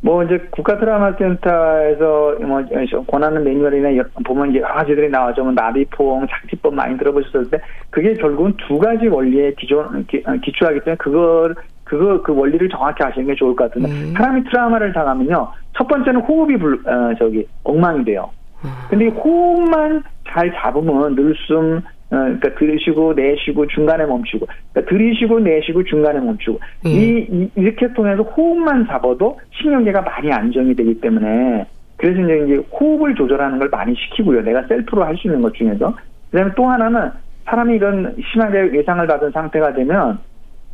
[0.00, 2.62] 뭐 이제 국가 트라우마 센터에서 뭐
[3.06, 5.42] 권하는 매뉴얼이나 보면 이제 여러 가지들이 나와죠.
[5.42, 7.58] 뭐 나비포옹, 착지법 많이 들어보셨을 때
[7.90, 11.54] 그게 결국은 두 가지 원리에 기존 어, 기초하기 때문에 그걸
[11.88, 14.12] 그거 그 원리를 정확히 아시는 게 좋을 것 같은데 음.
[14.16, 18.30] 사람이 트라우마를 당하면요 첫 번째는 호흡이 불 어, 저기 엉망이 돼요.
[18.64, 18.70] 음.
[18.90, 21.78] 근데 호흡만 잘 잡으면 늘숨
[22.10, 26.88] 어, 그러니까 들이쉬고 내쉬고 중간에 멈추고 그러니까 들이쉬고 내쉬고 중간에 멈추고 음.
[26.88, 33.58] 이, 이 이렇게 통해서 호흡만 잡아도 신경계가 많이 안정이 되기 때문에 그래서 이제 호흡을 조절하는
[33.58, 34.42] 걸 많이 시키고요.
[34.42, 35.96] 내가 셀프로 할 수 있는 것 중에서
[36.30, 37.10] 그다음에 또 하나는
[37.44, 40.18] 사람이 이런 심하게 외상을 받은 상태가 되면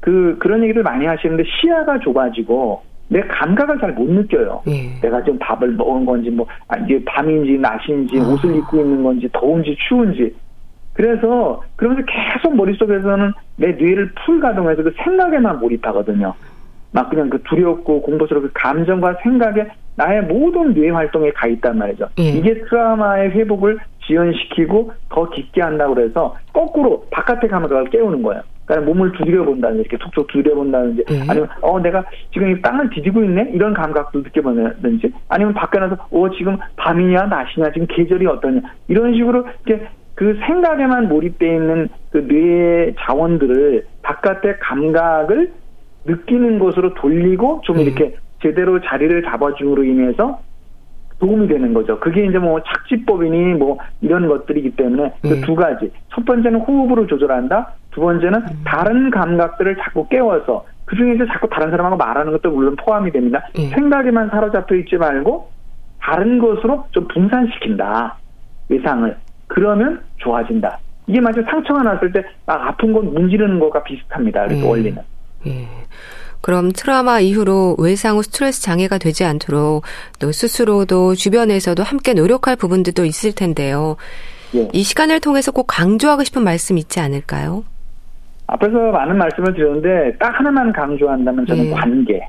[0.04, 4.60] 그 그런 얘기를 많이 하시는데 시야가 좁아지고 내 감각을 잘 못 느껴요.
[4.66, 5.00] 예.
[5.00, 8.28] 내가 지금 밥을 먹은 건지 뭐 아, 이게 밤인지 낮인지 아.
[8.28, 10.34] 옷을 입고 있는 건지 더운지 추운지
[10.92, 16.34] 그래서 그러면서 계속 머릿속에서는 내 뇌를 풀 가동해서 그 생각에만 몰입하거든요.
[16.92, 22.08] 막 그냥 그 두렵고 공포스러운 그 감정과 생각에 나의 모든 뇌 활동에 가 있단 말이죠.
[22.18, 22.24] 예.
[22.24, 28.42] 이게 트라우마의 회복을 지연시키고 더 깊게 한다고 그래서 거꾸로 바깥의 감각을 깨우는 거예요.
[28.66, 31.27] 그러니까 몸을 두드려 본다든지 이렇게 툭툭 두드려 본다든지 음.
[31.29, 36.31] 아니면 어 내가 지금 이 땅을 뒤지고 있네 이런 감각도 느껴보든지 아니면 밖에 나서 어
[36.31, 42.94] 지금 밤이냐 낮이냐 지금 계절이 어떠냐 이런 식으로 이렇게 그 생각에만 몰입돼 있는 그 뇌의
[43.00, 45.53] 자원들을 바깥의 감각을
[46.07, 47.83] 느끼는 것으로 돌리고 좀 음.
[47.83, 50.40] 이렇게 제대로 자리를 잡아줌으로 인해서
[51.20, 51.98] 도움이 되는 거죠.
[52.00, 55.57] 그게 이제 뭐 착지법이니 뭐 이런 것들이기 때문에 그두 음.
[55.57, 55.90] 가지.
[56.14, 57.72] 첫 번째는 호흡으로 조절한다.
[57.92, 58.62] 두 번째는 음.
[58.64, 63.48] 다른 감각들을 자꾸 깨워서 그 중에서 자꾸 다른 사람하고 말하는 것도 물론 포함이 됩니다.
[63.59, 63.70] 음.
[63.74, 65.50] 생각에만 사로잡혀 있지 말고
[66.00, 68.16] 다른 것으로 좀 분산시킨다.
[68.68, 69.16] 외상을.
[69.46, 70.79] 그러면 좋아진다.
[71.07, 74.44] 이게 마치 상처가 났을 때 막 아픈 건 문지르는 것과 비슷합니다.
[74.46, 74.70] 그래서 음.
[74.70, 75.03] 원리는.
[75.46, 75.66] 예.
[76.44, 79.83] 그럼 트라우마 이후로 외상 후 스트레스 장애가 되지 않도록
[80.20, 83.96] 또 스스로도 주변에서도 함께 노력할 부분들도 있을 텐데요.
[84.54, 84.68] 예.
[84.74, 87.64] 이 시간을 통해서 꼭 강조하고 싶은 말씀 있지 않을까요?
[88.46, 91.70] 앞에서 많은 말씀을 드렸는데 딱 하나만 강조한다면 저는 예.
[91.70, 92.28] 관계.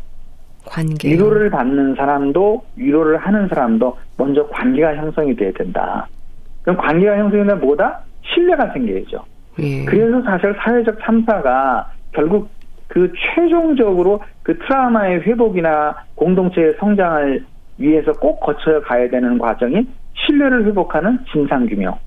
[0.64, 1.10] 관계.
[1.10, 6.08] 위로를 받는 사람도 위로를 하는 사람도 먼저 관계가 형성이 돼야 된다.
[6.62, 8.00] 그럼 관계가 형성이 되면 뭐다?
[8.34, 9.26] 신뢰가 생겨야죠.
[9.60, 9.84] 예.
[9.84, 12.55] 그래서 사실 사회적 참사가 결국
[12.88, 17.46] 그 최종적으로 그 트라우마의 회복이나 공동체의 성장을
[17.78, 21.98] 위해서 꼭 거쳐 가야 되는 과정이 신뢰를 회복하는 진상 규명.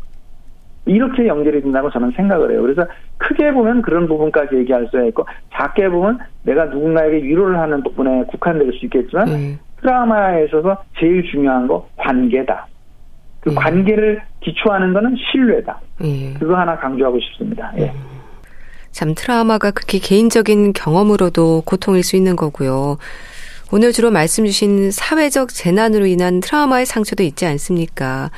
[0.87, 2.63] 이렇게 연결이 된다고 저는 생각을 해요.
[2.63, 2.87] 그래서
[3.19, 8.73] 크게 보면 그런 부분까지 얘기할 수 있고 작게 보면 내가 누군가에게 위로를 하는 부분에 국한될
[8.73, 9.59] 수 있겠지만 음.
[9.81, 12.67] 트라우마에 있어서 제일 중요한 거 관계다.
[13.41, 13.55] 그 음.
[13.55, 15.79] 관계를 기초하는 거는 신뢰다.
[16.03, 16.35] 음.
[16.39, 17.71] 그거 하나 강조하고 싶습니다.
[17.79, 17.93] 예.
[18.99, 19.09] 음.
[19.09, 22.99] 참 트라우마가 극히 개인적인 경험으로도 고통일 수 있는 거고요.
[23.73, 28.31] 오늘 주로 말씀 주신 사회적 재난으로 인한 트라우마의 상처도 있지 않습니까?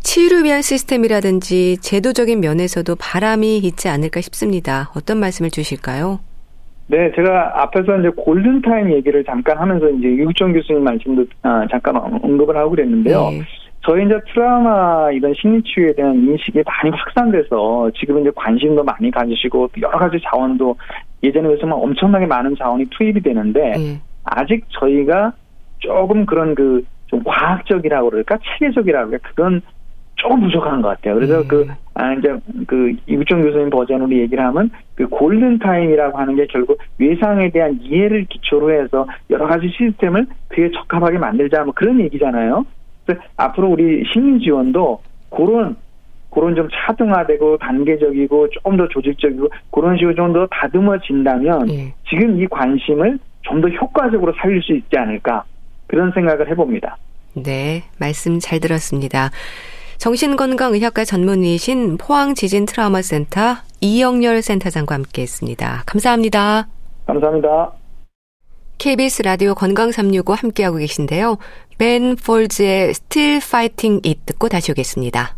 [0.00, 4.90] 치유를 위한 시스템이라든지 제도적인 면에서도 바람이 있지 않을까 싶습니다.
[4.94, 6.20] 어떤 말씀을 주실까요?
[6.88, 12.56] 네, 제가 앞에서 이제 골든타임 얘기를 잠깐 하면서 이제 유국정 교수님 말씀도 아, 잠깐 언급을
[12.56, 13.30] 하고 그랬는데요.
[13.30, 13.42] 네.
[13.88, 19.98] 저희 이제 트라우마 이런 심리치유에 대한 인식이 많이 확산돼서 지금 이제 관심도 많이 가지시고 여러
[19.98, 20.76] 가지 자원도
[21.22, 24.00] 예전에 비해서만 엄청나게 많은 자원이 투입이 되는데 예.
[24.24, 25.32] 아직 저희가
[25.80, 29.60] 조금 그런 그 좀 과학적이라고 그럴까 체계적이라고 그럴까 그건
[30.16, 31.14] 조금 부족한 것 같아요.
[31.14, 31.46] 그래서 예.
[31.46, 32.34] 그, 아, 이제,
[32.66, 38.72] 그, 이우정 교수님 버전으로 얘기를 하면, 그, 골든타임이라고 하는 게 결국 외상에 대한 이해를 기초로
[38.72, 42.64] 해서 여러 가지 시스템을 되게 적합하게 만들자, 뭐 그런 얘기잖아요.
[43.08, 45.76] 그래서 앞으로 우리 시민 지원도 그런
[46.30, 51.94] 그런 좀 차등화되고 단계적이고 조금 더 조직적이고 그런 식으로 좀 더 다듬어진다면 예.
[52.08, 55.44] 지금 이 관심을 좀 더 효과적으로 살릴 수 있지 않을까
[55.86, 56.98] 그런 생각을 해봅니다.
[57.34, 59.30] 네, 말씀 잘 들었습니다.
[59.96, 65.84] 정신건강의학과 전문의신 포항지진트라우마센터 이영렬 센터장과 함께했습니다.
[65.86, 66.68] 감사합니다.
[67.06, 67.77] 감사합니다.
[68.78, 71.38] KBS 라디오 건강 365 함께하고 계신데요.
[71.78, 75.36] 벤 폴즈의 Still Fighting It 듣고 다시 오겠습니다.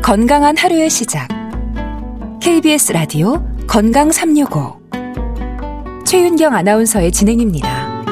[0.00, 1.28] 건강한 하루의 시작.
[2.40, 4.77] KBS 라디오 건강 365.
[6.08, 8.02] 최윤경 아나운서의 진행입니다.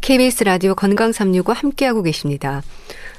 [0.00, 2.62] KBS 라디오 건강 365 함께하고 계십니다.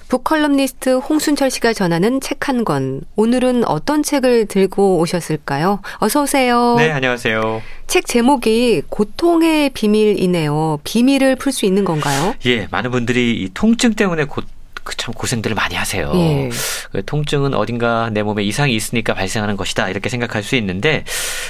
[0.07, 3.01] 북컬럼니스트 홍순철 씨가 전하는 책 한 권.
[3.17, 5.81] 오늘은 어떤 책을 들고 오셨을까요?
[5.97, 6.75] 어서 오세요.
[6.79, 7.61] 네, 안녕하세요.
[7.85, 10.79] 책 제목이 고통의 비밀이네요.
[10.83, 12.33] 비밀을 풀 수 있는 건가요?
[12.45, 14.47] 예, 많은 분들이 이 통증 때문에 고, 그
[14.95, 16.11] 참 고생들을 많이 하세요.
[16.15, 16.49] 예.
[16.91, 21.03] 그 통증은 어딘가 내 몸에 이상이 있으니까 발생하는 것이다 이렇게 생각할 수 있는데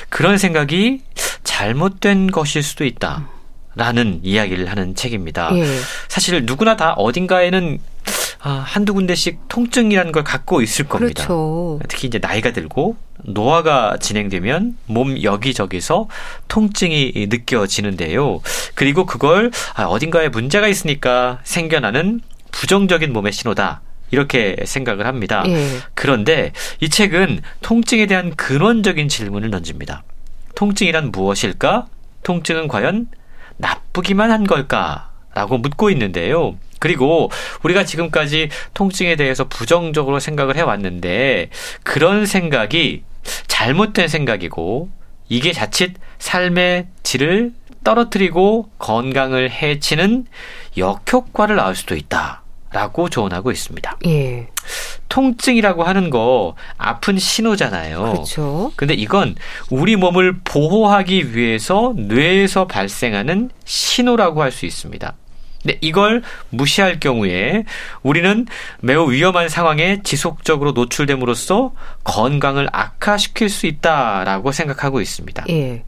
[0.10, 1.02] 그런 생각이
[1.44, 3.30] 잘못된 것일 수도 있다.
[3.76, 5.52] 라는 이야기를 하는 책입니다.
[5.56, 5.64] 예.
[6.08, 7.80] 사실 누구나 다 어딘가에는
[8.40, 11.24] 아, 한두 군데씩 통증이라는 걸 갖고 있을 겁니다.
[11.26, 11.80] 그렇죠.
[11.88, 16.08] 특히 이제 나이가 들고 노화가 진행되면 몸 여기저기서
[16.48, 18.42] 통증이 느껴지는데요.
[18.76, 22.22] 그리고 그걸 아, 어딘가에 문제가 있으니까 생겨나는
[22.58, 23.82] 부정적인 몸의 신호다.
[24.10, 25.44] 이렇게 생각을 합니다.
[25.46, 25.68] 예.
[25.94, 30.04] 그런데 이 책은 통증에 대한 근원적인 질문을 던집니다.
[30.56, 31.86] 통증이란 무엇일까?
[32.24, 33.10] 통증은 과연
[33.58, 35.12] 나쁘기만 한 걸까?
[35.36, 36.58] 라고 묻고 있는데요.
[36.80, 37.30] 그리고
[37.62, 41.52] 우리가 지금까지 통증에 대해서 부정적으로 생각을 해왔는데
[41.84, 43.04] 그런 생각이
[43.48, 44.90] 잘못된 생각이고
[45.30, 50.26] 이게 자칫 삶의 질을 떨어뜨리고 건강을 해치는
[50.76, 52.42] 역효과를 낳을 수도 있다.
[52.72, 53.98] 라고 조언하고 있습니다.
[54.08, 54.48] 예.
[55.10, 58.02] 통증이라고 하는 거 아픈 신호잖아요.
[58.14, 58.72] 그렇죠.
[58.76, 59.36] 근데 이건
[59.70, 65.14] 우리 몸을 보호하기 위해서 뇌에서 발생하는 신호라고 할 수 있습니다.
[65.68, 67.66] 네, 이걸 무시할 경우에
[68.02, 68.46] 우리는
[68.80, 71.74] 매우 위험한 상황에 지속적으로 노출됨으로써
[72.06, 75.44] 건강을 악화시킬 수 있다라고 생각하고 있습니다.
[75.50, 75.84] 예.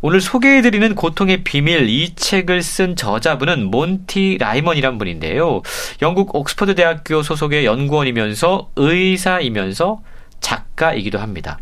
[0.00, 5.60] 오늘 소개해드리는 고통의 비밀 이 책을 쓴 저자분은 몬티 라이먼이란 분인데요.
[6.00, 10.00] 영국 옥스퍼드 대학교 소속의 연구원이면서 의사이면서
[10.40, 11.58] 작가이기도 합니다.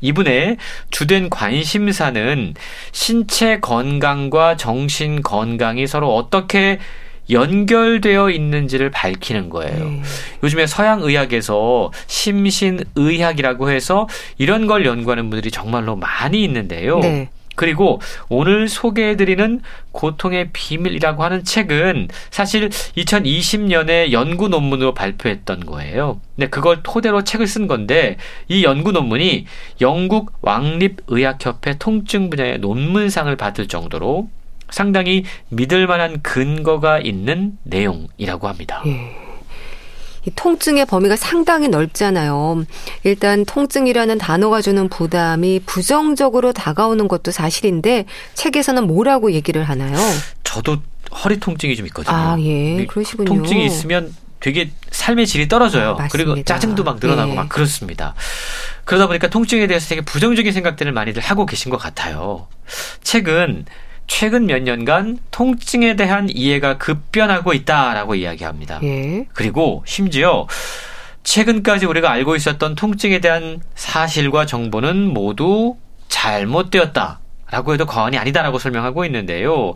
[0.00, 0.56] 이분의
[0.90, 2.54] 주된 관심사는
[2.92, 6.78] 신체 건강과 정신 건강이 서로 어떻게
[7.30, 9.84] 연결되어 있는지를 밝히는 거예요.
[9.84, 10.02] 네.
[10.42, 14.08] 요즘에 서양 의학에서 심신 의학이라고 해서
[14.38, 17.00] 이런 걸 연구하는 분들이 정말로 많이 있는데요.
[17.00, 17.28] 네.
[17.58, 26.20] 그리고 오늘 소개해드리는 고통의 비밀이라고 하는 책은 사실 2020년에 연구 논문으로 발표했던 거예요.
[26.36, 28.16] 근데 그걸 토대로 책을 쓴 건데
[28.46, 29.46] 이 연구 논문이
[29.80, 34.30] 영국 왕립의학협회 통증 분야의 논문상을 받을 정도로
[34.70, 38.82] 상당히 믿을 만한 근거가 있는 내용이라고 합니다.
[38.86, 39.27] 예.
[40.34, 42.64] 통증의 범위가 상당히 넓잖아요.
[43.04, 49.96] 일단 통증이라는 단어가 주는 부담이 부정적으로 다가오는 것도 사실인데 책에서는 뭐라고 얘기를 하나요?
[50.44, 50.78] 저도
[51.24, 52.14] 허리 통증이 좀 있거든요.
[52.14, 52.84] 아, 예.
[52.86, 53.26] 그러시군요.
[53.26, 55.96] 통증이 있으면 되게 삶의 질이 떨어져요.
[55.98, 57.34] 아, 그리고 짜증도 막 늘어나고 예.
[57.34, 58.14] 막 그렇습니다.
[58.84, 62.46] 그러다 보니까 통증에 대해서 되게 부정적인 생각들을 많이들 하고 계신 것 같아요.
[63.02, 63.66] 책은
[64.08, 68.80] 최근 몇 년간 통증에 대한 이해가 급변하고 있다라고 이야기합니다.
[68.82, 69.26] 예.
[69.32, 70.48] 그리고 심지어
[71.22, 75.76] 최근까지 우리가 알고 있었던 통증에 대한 사실과 정보는 모두
[76.08, 77.20] 잘못되었다.
[77.50, 79.72] 라고 해도 과언이 아니다라고 설명하고 있는데요.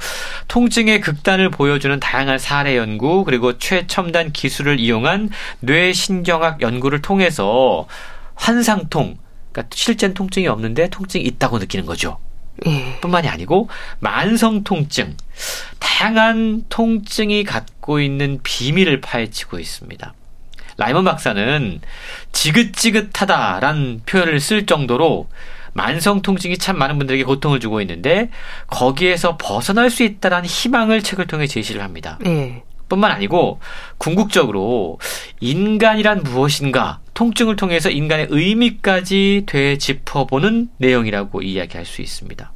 [0.48, 7.86] 통증의 극단을 보여주는 다양한 사례 연구, 그리고 최첨단 기술을 이용한 뇌신경학 연구를 통해서
[8.34, 9.16] 환상통,
[9.52, 12.18] 그러니까 실제 통증이 없는데 통증이 있다고 느끼는 거죠.
[12.66, 12.98] 예.
[13.00, 13.68] 뿐만이 아니고
[14.00, 15.16] 만성 통증,
[15.78, 20.14] 다양한 통증이 갖고 있는 비밀을 파헤치고 있습니다.
[20.76, 21.80] 라이먼 박사는
[22.32, 25.28] 지긋지긋하다란 표현을 쓸 정도로
[25.74, 28.30] 만성 통증이 참 많은 분들에게 고통을 주고 있는데
[28.66, 32.18] 거기에서 벗어날 수 있다라는 희망을 책을 통해 제시를 합니다.
[32.20, 32.62] 네.
[32.92, 33.58] 뿐만 아니고
[33.96, 34.98] 궁극적으로
[35.40, 42.52] 인간이란 무엇인가 통증을 통해서 인간의 의미까지 되짚어보는 내용이라고 이야기할 수 있습니다.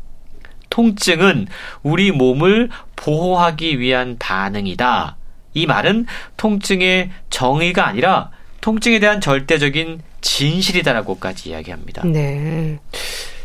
[0.68, 1.46] 통증은
[1.82, 5.16] 우리 몸을 보호하기 위한 반응이다.
[5.54, 6.04] 이 말은
[6.36, 12.04] 통증의 정의가 아니라 통증에 대한 절대적인 진실이다라고까지 이야기합니다.
[12.04, 12.78] 네.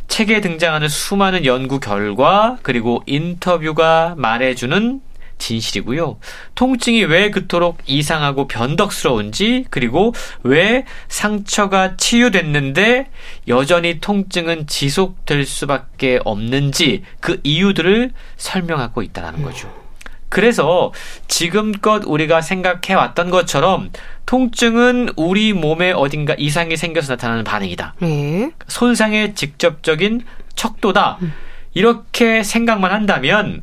[0.10, 5.00] 책에 등장하는 수많은 연구 결과 그리고 인터뷰가 말해주는
[5.42, 6.20] 진실이고요.
[6.56, 13.10] 통증이 왜 그토록 이상하고 변덕스러운지, 그리고 왜 상처가 치유됐는데
[13.48, 19.82] 여전히 통증은 지속될 수밖에 없는지 그 이유들을 설명하고 있다는 거죠.
[20.30, 20.94] 그래서
[21.28, 23.92] 지금껏 우리가 생각해 왔던 것처럼
[24.26, 27.96] 통증은 우리 몸에 어딘가 이상이 생겨서 나타나는 반응이다.
[28.00, 28.52] 네.
[28.70, 30.22] 손상의 직접적인
[30.56, 31.18] 척도다.
[31.22, 31.34] 음.
[31.74, 33.62] 이렇게 생각만 한다면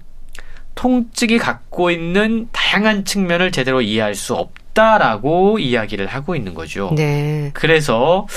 [0.78, 6.92] 통증이 갖고 있는 다양한 측면을 제대로 이해할 수 없다라고 이야기를 하고 있는 거죠.
[6.94, 7.50] 네.
[7.52, 8.28] 그래서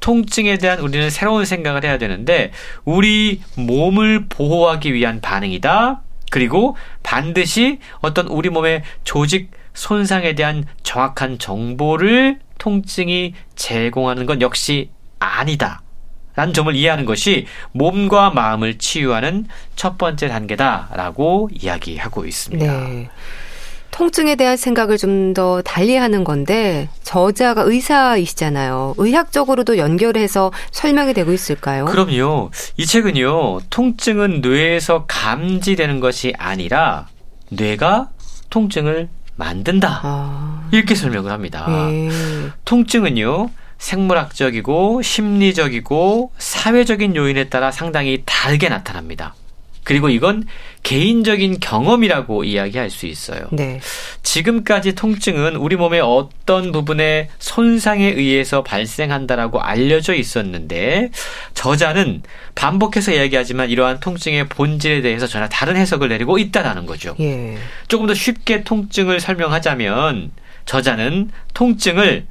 [0.00, 2.52] 통증에 대한 우리는 새로운 생각을 해야 되는데
[2.84, 6.02] 우리 몸을 보호하기 위한 반응이다.
[6.30, 15.80] 그리고 반드시 어떤 우리 몸의 조직 손상에 대한 정확한 정보를 통증이 제공하는 건 역시 아니다.
[16.36, 22.64] 라는 점을 이해하는 것이 몸과 마음을 치유하는 첫 번째 단계다라고 이야기하고 있습니다.
[22.88, 23.08] 네.
[23.90, 28.94] 통증에 대한 생각을 좀 더 달리 하는 건데 저자가 의사이시잖아요.
[28.98, 31.86] 의학적으로도 연결해서 설명이 되고 있을까요?
[31.86, 32.50] 그럼요.
[32.76, 33.60] 이 책은요.
[33.70, 37.08] 통증은 뇌에서 감지되는 것이 아니라
[37.50, 38.10] 뇌가
[38.50, 40.00] 통증을 만든다.
[40.02, 40.68] 아.
[40.72, 41.66] 이렇게 설명을 합니다.
[41.68, 42.08] 네.
[42.64, 43.50] 통증은요.
[43.78, 49.34] 생물학적이고 심리적이고 사회적인 요인에 따라 상당히 다르게 나타납니다.
[49.86, 50.44] 그리고 이건
[50.82, 53.46] 개인적인 경험이라고 이야기할 수 있어요.
[53.52, 53.78] 네.
[54.24, 61.10] 지금까지 통증은 우리 몸의 어떤 부분의 손상에 의해서 발생한다라고 알려져 있었는데
[61.54, 62.22] 저자는
[62.56, 67.14] 반복해서 이야기하지만 이러한 통증의 본질에 대해서 전혀 다른 해석을 내리고 있다라는 거죠.
[67.20, 67.56] 예.
[67.86, 70.32] 조금 더 쉽게 통증을 설명하자면
[70.64, 72.26] 저자는 통증을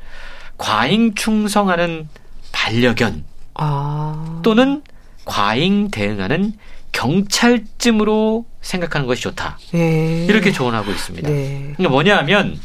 [0.57, 2.07] 과잉 충성하는
[2.51, 3.23] 반려견
[3.55, 4.39] 아.
[4.43, 4.81] 또는
[5.25, 6.53] 과잉 대응하는
[6.91, 9.57] 경찰쯤으로 생각하는 것이 좋다.
[9.71, 10.25] 네.
[10.29, 11.29] 이렇게 조언하고 있습니다.
[11.29, 11.73] 네.
[11.75, 12.59] 그러니까 뭐냐 하면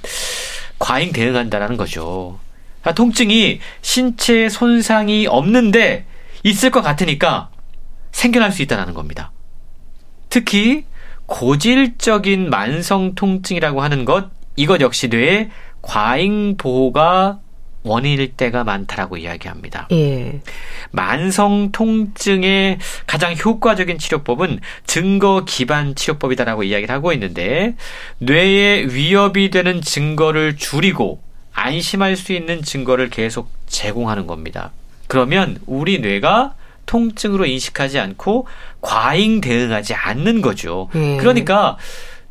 [0.78, 2.38] 과잉 대응한다라는 거죠.
[2.80, 6.06] 그러니까 통증이 신체 손상이 없는데
[6.42, 7.50] 있을 것 같으니까
[8.12, 9.32] 생겨날 수 있다는 겁니다.
[10.28, 10.84] 특히
[11.26, 15.50] 고질적인 만성 통증이라고 하는 것, 이것 역시 뇌의
[15.82, 17.40] 과잉 보호가
[17.82, 19.88] 원인일 때가 많다라고 이야기합니다.
[19.92, 20.40] 예.
[20.90, 27.76] 만성 통증의 가장 효과적인 치료법은 증거 기반 치료법이다라고 이야기를 하고 있는데
[28.18, 34.72] 뇌에 위협이 되는 증거를 줄이고 안심할 수 있는 증거를 계속 제공하는 겁니다.
[35.06, 36.54] 그러면 우리 뇌가
[36.86, 38.46] 통증으로 인식하지 않고
[38.80, 40.88] 과잉 대응하지 않는 거죠.
[40.94, 41.16] 예.
[41.18, 41.76] 그러니까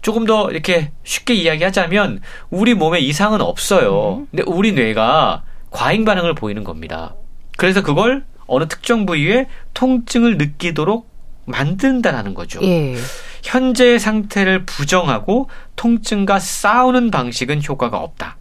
[0.01, 4.19] 조금 더 이렇게 쉽게 이야기하자면 우리 몸에 이상은 없어요.
[4.19, 4.27] 음.
[4.31, 7.15] 근데 우리 뇌가 과잉 반응을 보이는 겁니다.
[7.57, 11.09] 그래서 그걸 어느 특정 부위에 통증을 느끼도록
[11.45, 12.59] 만든다라는 거죠.
[12.63, 12.95] 예.
[13.43, 18.37] 현재의 상태를 부정하고 통증과 싸우는 방식은 효과가 없다.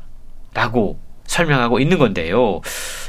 [0.55, 2.61] 라고 설명하고 있는 건데요.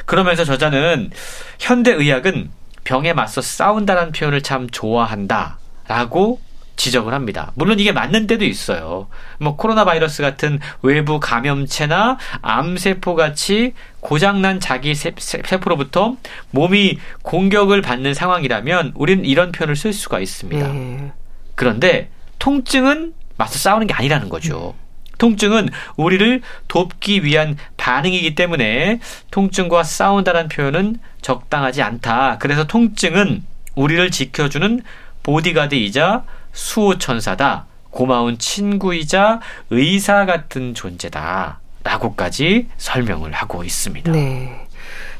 [0.05, 1.11] 그러면서 저자는
[1.59, 2.51] 현대 의학은
[2.83, 5.57] 병에 맞서 싸운다는 표현을 참 좋아한다.
[5.87, 6.39] 라고
[6.79, 7.51] 지적을 합니다.
[7.55, 9.07] 물론 이게 맞는 때도 있어요.
[9.37, 16.15] 뭐 코로나 바이러스 같은 외부 감염체나 암세포 같이 고장난 자기 세포로부터
[16.51, 20.67] 몸이 공격을 받는 상황이라면 우리는 이런 표현을 쓸 수가 있습니다.
[20.69, 21.11] 네.
[21.55, 22.09] 그런데
[22.39, 24.73] 통증은 맞서 싸우는 게 아니라는 거죠.
[25.17, 25.67] 통증은
[25.97, 29.01] 우리를 돕기 위한 반응이기 때문에
[29.31, 32.37] 통증과 싸운다는 표현은 적당하지 않다.
[32.39, 33.43] 그래서 통증은
[33.75, 34.81] 우리를 지켜주는
[35.23, 36.23] 보디가드이자
[36.59, 37.65] 수호천사다.
[37.89, 39.39] 고마운 친구이자
[39.69, 41.59] 의사 같은 존재다.
[41.83, 44.11] 라고까지 설명을 하고 있습니다.
[44.11, 44.67] 네.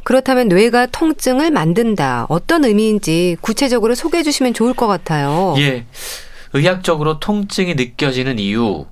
[0.04, 2.26] 그렇다면 뇌가 통증을 만든다.
[2.30, 5.56] 어떤 의미인지 구체적으로 소개해 주시면 좋을 것 같아요.
[5.58, 5.86] 예.
[6.54, 8.86] 의학적으로 통증이 느껴지는 이유,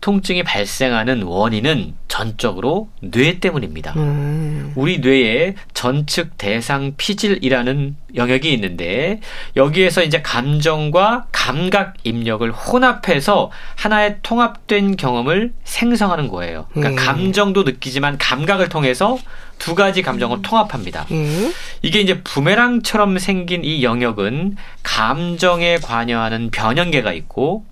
[0.00, 3.94] 통증이 발생하는 원인은 전적으로 뇌 때문입니다.
[3.96, 4.72] 음.
[4.74, 9.20] 우리 뇌에 전측 대상 피질이라는 영역이 있는데
[9.56, 16.66] 여기에서 이제 감정과 감각 입력을 혼합해서 하나의 통합된 경험을 생성하는 거예요.
[16.72, 17.06] 그러니까 음.
[17.06, 19.18] 감정도 느끼지만 감각을 통해서
[19.58, 20.42] 두 가지 감정을 음.
[20.42, 21.06] 통합합니다.
[21.12, 21.52] 음.
[21.82, 27.64] 이게 이제 부메랑처럼 생긴 이 영역은 감정에 관여하는 변형계가 있고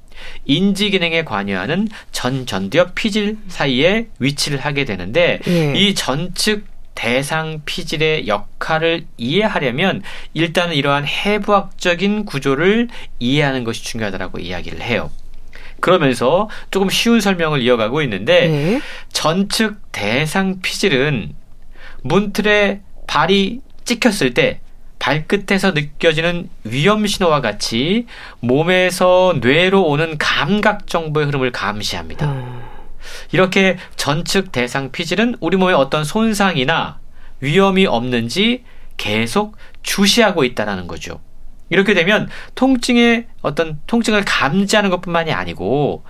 [0.45, 5.75] 인지 기능에 관여하는 전 전두엽 피질 사이에 위치를 하게 되는데 예.
[5.75, 10.03] 이 전측 대상 피질의 역할을 이해하려면
[10.35, 12.89] 일단은 이러한 해부학적인 구조를
[13.21, 15.11] 이해하는 것이 중요하다고 이야기를 해요.
[15.79, 18.81] 그러면서 조금 쉬운 설명을 이어가고 있는데 네.
[19.13, 21.35] 전측 대상 피질은
[22.03, 24.61] 문틀에 발이 찍혔을 때
[24.99, 28.07] 발끝에서 느껴지는 위험 신호와 같이
[28.41, 32.27] 몸에서 뇌로 오는 감각 정보의 흐름을 감시합니다.
[32.27, 32.63] 음.
[33.33, 36.99] 이렇게 전측 대상 피질은 우리 몸에 어떤 손상이나
[37.41, 38.65] 위험이 없는지
[38.97, 41.21] 계속 주시하고 있다는 거죠.
[41.71, 46.05] 이렇게 되면 통증의 어떤 통증을 감지하는 것뿐만이 아니고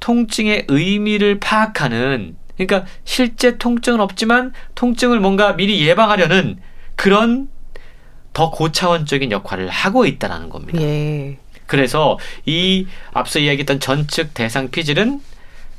[0.00, 6.58] 통증의 의미를 파악하는 그러니까 실제 통증은 없지만 통증을 뭔가 미리 예방하려는
[6.96, 7.48] 그런
[8.38, 10.80] 더 고차원적인 역할을 하고 있다는 겁니다.
[10.80, 11.38] 예.
[11.66, 15.20] 그래서 이 앞서 이야기했던 전측 대상 피질은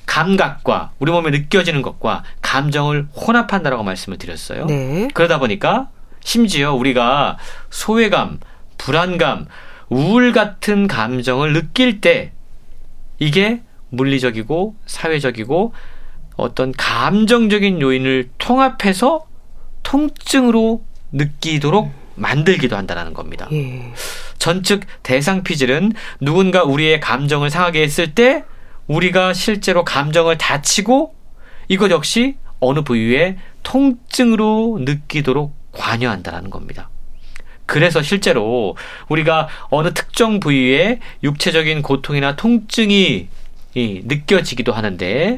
[0.05, 4.65] 감각과 우리 몸에 느껴지는 것과 감정을 혼합한다라고 말씀을 드렸어요.
[4.65, 5.07] 네.
[5.13, 5.87] 그러다 보니까
[6.19, 7.37] 심지어 우리가
[7.69, 8.41] 소외감,
[8.77, 9.45] 불안감,
[9.87, 12.33] 우울 같은 감정을 느낄 때
[13.19, 15.73] 이게 물리적이고 사회적이고
[16.35, 19.25] 어떤 감정적인 요인을 통합해서
[19.83, 20.83] 통증으로
[21.13, 23.47] 느끼도록 만들기도 한다는 겁니다.
[23.51, 23.93] 예.
[24.37, 28.43] 전측 대상 피질은 누군가 우리의 감정을 상하게 했을 때
[28.87, 31.15] 우리가 실제로 감정을 다치고
[31.67, 36.89] 이것 역시 어느 부위에 통증으로 느끼도록 관여한다는 겁니다.
[37.65, 38.75] 그래서 실제로
[39.09, 43.27] 우리가 어느 특정 부위에 육체적인 고통이나 통증이
[43.75, 45.37] 느껴지기도 하는데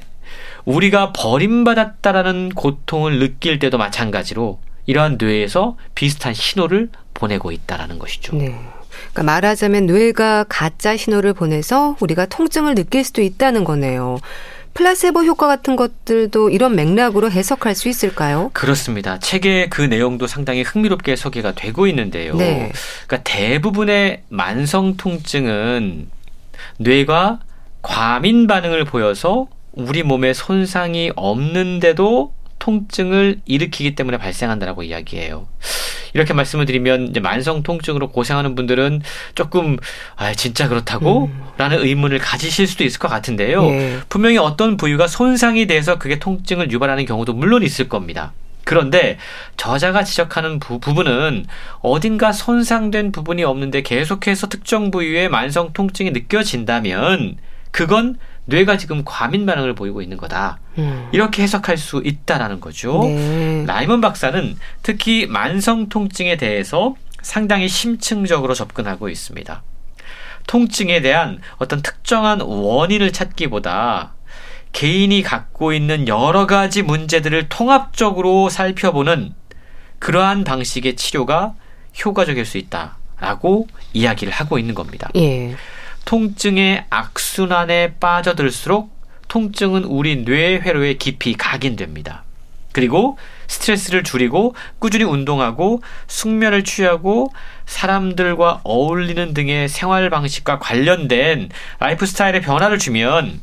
[0.63, 4.61] 우리가 버림받았다라는 고통을 느낄 때도 마찬가지로
[4.91, 8.35] 이러한 뇌에서 비슷한 신호를 보내고 있다라는 것이죠.
[8.35, 8.59] 네.
[9.11, 14.19] 그러니까 말하자면 뇌가 가짜 신호를 보내서 우리가 통증을 느낄 수도 있다는 거네요.
[14.73, 18.51] 플라세보 효과 같은 것들도 이런 맥락으로 해석할 수 있을까요?
[18.53, 19.17] 그렇습니다.
[19.19, 22.35] 책의 그 내용도 상당히 흥미롭게 소개가 되고 있는데요.
[22.35, 22.73] 네.
[23.07, 26.09] 그러니까 대부분의 만성 통증은
[26.77, 27.39] 뇌가
[27.81, 35.47] 과민 반응을 보여서 우리 몸에 손상이 없는데도 통증을 일으키기 때문에 발생한다라고 이야기해요.
[36.13, 39.01] 이렇게 말씀을 드리면 이제 만성 통증으로 고생하는 분들은
[39.33, 39.77] 조금
[40.15, 41.25] 아 진짜 그렇다고?
[41.25, 41.43] 음.
[41.57, 43.63] 라는 의문을 가지실 수도 있을 것 같은데요.
[43.65, 43.99] 예.
[44.09, 48.33] 분명히 어떤 부위가 손상이 돼서 그게 통증을 유발하는 경우도 물론 있을 겁니다.
[48.63, 49.17] 그런데
[49.57, 51.45] 저자가 지적하는 부, 부분은
[51.81, 57.37] 어딘가 손상된 부분이 없는데 계속해서 특정 부위에 만성 통증이 느껴진다면
[57.71, 58.17] 그건
[58.51, 60.59] 뇌가 지금 과민 반응을 보이고 있는 거다.
[60.77, 61.09] 음.
[61.11, 63.01] 이렇게 해석할 수 있다라는 거죠.
[63.03, 63.63] 네.
[63.65, 69.63] 라이먼 박사는 특히 만성 통증에 대해서 상당히 심층적으로 접근하고 있습니다.
[70.47, 74.13] 통증에 대한 어떤 특정한 원인을 찾기보다
[74.73, 79.33] 개인이 갖고 있는 여러 가지 문제들을 통합적으로 살펴보는
[79.99, 81.53] 그러한 방식의 치료가
[82.03, 85.09] 효과적일 수 있다라고 이야기를 하고 있는 겁니다.
[85.15, 85.55] 예.
[86.05, 88.91] 통증의 악순환에 빠져들수록
[89.27, 92.23] 통증은 우리 뇌 회로에 깊이 각인됩니다.
[92.73, 97.33] 그리고 스트레스를 줄이고 꾸준히 운동하고 숙면을 취하고
[97.65, 101.49] 사람들과 어울리는 등의 생활 방식과 관련된
[101.79, 103.41] 라이프 스타일의 변화를 주면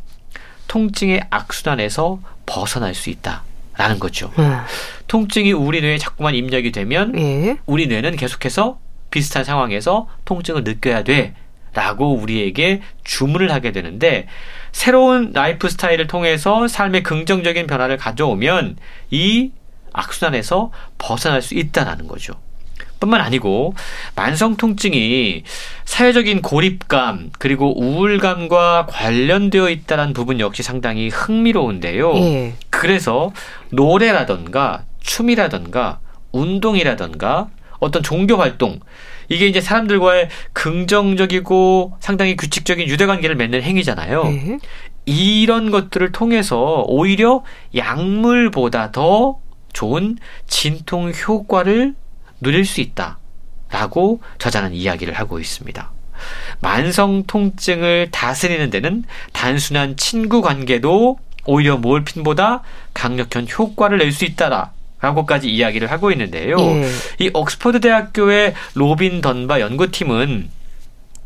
[0.66, 3.42] 통증의 악순환에서 벗어날 수 있다.
[3.76, 4.32] 라는 거죠.
[4.40, 4.58] 음.
[5.06, 7.58] 통증이 우리 뇌에 자꾸만 입력이 되면 예.
[7.64, 8.80] 우리 뇌는 계속해서
[9.10, 11.34] 비슷한 상황에서 통증을 느껴야 돼.
[11.78, 14.26] 라고 우리에게 주문을 하게 되는데
[14.72, 18.78] 새로운 라이프 스타일을 통해서 삶의 긍정적인 변화를 가져오면
[19.12, 19.52] 이
[19.92, 22.34] 악순환에서 벗어날 수 있다라는 거죠.
[22.98, 23.74] 뿐만 아니고
[24.16, 25.44] 만성 통증이
[25.84, 32.16] 사회적인 고립감 그리고 우울감과 관련되어 있다는 부분 역시 상당히 흥미로운데요.
[32.16, 32.54] 예.
[32.70, 33.32] 그래서
[33.70, 36.00] 노래라던가 춤이라던가
[36.32, 37.48] 운동이라던가
[37.80, 38.80] 어떤 종교 활동
[39.28, 44.24] 이게 이제 사람들과의 긍정적이고 상당히 규칙적인 유대 관계를 맺는 행위잖아요.
[44.24, 44.58] 네.
[45.06, 47.42] 이런 것들을 통해서 오히려
[47.74, 49.38] 약물보다 더
[49.72, 51.94] 좋은 진통 효과를
[52.40, 55.90] 누릴 수 있다라고 저자는 이야기를 하고 있습니다.
[56.60, 62.62] 만성 통증을 다스리는 데는 단순한 친구 관계도 오히려 몰핀보다
[62.92, 64.72] 강력한 효과를 낼 수 있다라.
[65.00, 66.58] 라고까지 이야기를 하고 있는데요.
[66.58, 66.90] 예.
[67.20, 70.50] 이 옥스퍼드 대학교의 로빈 던바 연구팀은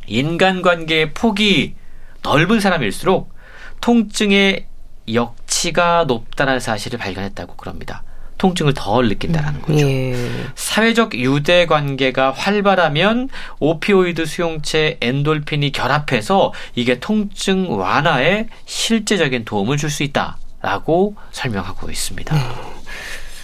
[0.07, 1.75] 인간관계의 폭이
[2.23, 3.33] 넓은 사람일수록
[3.81, 4.67] 통증의
[5.13, 8.03] 역치가 높다는 사실을 발견했다고 그럽니다.
[8.39, 9.89] 통증을 덜 느낀다라는 음, 거죠.
[9.89, 10.15] 예.
[10.57, 13.29] 사회적 유대 관계가 활발하면
[13.61, 22.35] 오피오이드 수용체 엔돌핀이 결합해서 이게 통증 완화에 실제적인 도움을 줄 수 있다라고 설명하고 있습니다.
[22.35, 22.43] 네.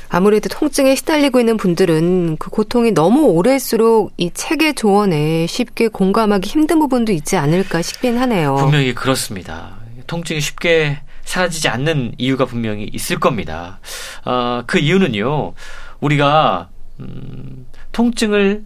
[0.08, 6.78] 아무래도 통증에 시달리고 있는 분들은 그 고통이 너무 오래일수록 이 책의 조언에 쉽게 공감하기 힘든
[6.78, 8.56] 부분도 있지 않을까 싶긴 하네요.
[8.56, 9.76] 분명히 그렇습니다.
[10.06, 13.80] 통증이 쉽게 사라지지 않는 이유가 분명히 있을 겁니다.
[14.24, 15.52] 어, 그 이유는요,
[16.00, 18.64] 우리가, 음, 통증을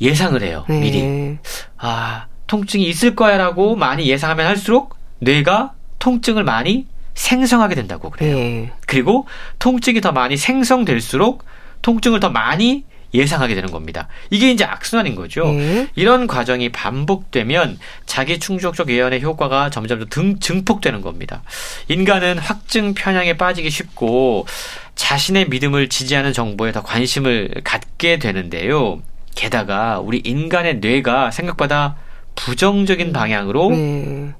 [0.00, 0.80] 예상을 해요, 네.
[0.80, 1.38] 미리.
[1.76, 6.86] 아, 통증이 있을 거야 라고 많이 예상하면 할수록 뇌가 통증을 많이
[7.18, 8.36] 생성하게 된다고 그래요.
[8.36, 8.72] 네.
[8.86, 9.26] 그리고
[9.58, 11.44] 통증이 더 많이 생성될수록
[11.82, 14.06] 통증을 더 많이 예상하게 되는 겁니다.
[14.30, 15.46] 이게 이제 악순환인 거죠.
[15.46, 15.88] 네.
[15.96, 21.42] 이런 과정이 반복되면 자기 충족적 예언의 효과가 점점 더 등, 증폭되는 겁니다.
[21.88, 24.46] 인간은 확증 편향에 빠지기 쉽고
[24.94, 29.02] 자신의 믿음을 지지하는 정보에 더 관심을 갖게 되는데요.
[29.34, 31.96] 게다가 우리 인간의 뇌가 생각보다
[32.36, 34.34] 부정적인 방향으로 네.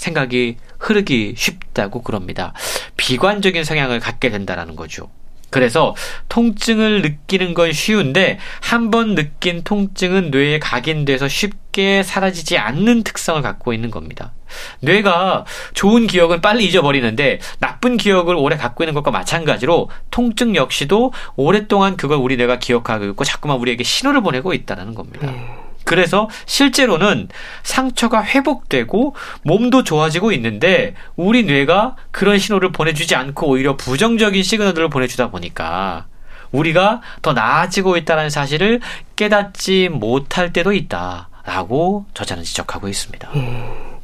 [0.00, 2.52] 생각이 흐르기 쉽다고 그럽니다.
[2.96, 5.10] 비관적인 성향을 갖게 된다라는 거죠.
[5.50, 5.96] 그래서
[6.28, 13.72] 통증을 느끼는 건 쉬운데 한 번 느낀 통증은 뇌에 각인돼서 쉽게 사라지지 않는 특성을 갖고
[13.72, 14.32] 있는 겁니다.
[14.80, 15.44] 뇌가
[15.74, 22.18] 좋은 기억은 빨리 잊어버리는데 나쁜 기억을 오래 갖고 있는 것과 마찬가지로 통증 역시도 오랫동안 그걸
[22.18, 25.28] 우리 뇌가 기억하고 있고 자꾸만 우리에게 신호를 보내고 있다는 겁니다.
[25.28, 25.69] 음.
[25.84, 27.28] 그래서 실제로는
[27.62, 35.30] 상처가 회복되고 몸도 좋아지고 있는데 우리 뇌가 그런 신호를 보내주지 않고 오히려 부정적인 시그널들을 보내주다
[35.30, 36.06] 보니까
[36.52, 38.80] 우리가 더 나아지고 있다는 사실을
[39.16, 43.30] 깨닫지 못할 때도 있다 라고 저자는 지적하고 있습니다.
[43.34, 43.99] 음.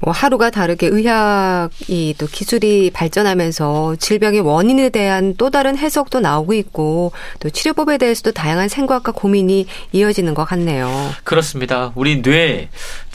[0.00, 7.12] 뭐 하루가 다르게 의학이 또 기술이 발전하면서 질병의 원인에 대한 또 다른 해석도 나오고 있고
[7.38, 10.88] 또 치료법에 대해서도 다양한 생각과 고민이 이어지는 것 같네요.
[11.24, 11.92] 그렇습니다.
[11.94, 12.68] 우리 뇌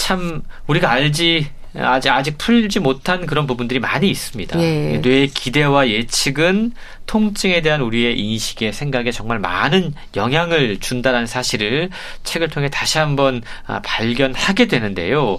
[0.06, 1.48] 참 우리가 알지
[1.78, 4.60] 아직 아직 풀지 못한 그런 부분들이 많이 있습니다.
[4.62, 4.98] 예.
[5.02, 6.74] 뇌의 기대와 예측은
[7.06, 11.90] 통증에 대한 우리의 인식에 생각에 정말 많은 영향을 준다는 사실을
[12.24, 15.38] 책을 통해 다시 한번 아, 발견하게 되는데요.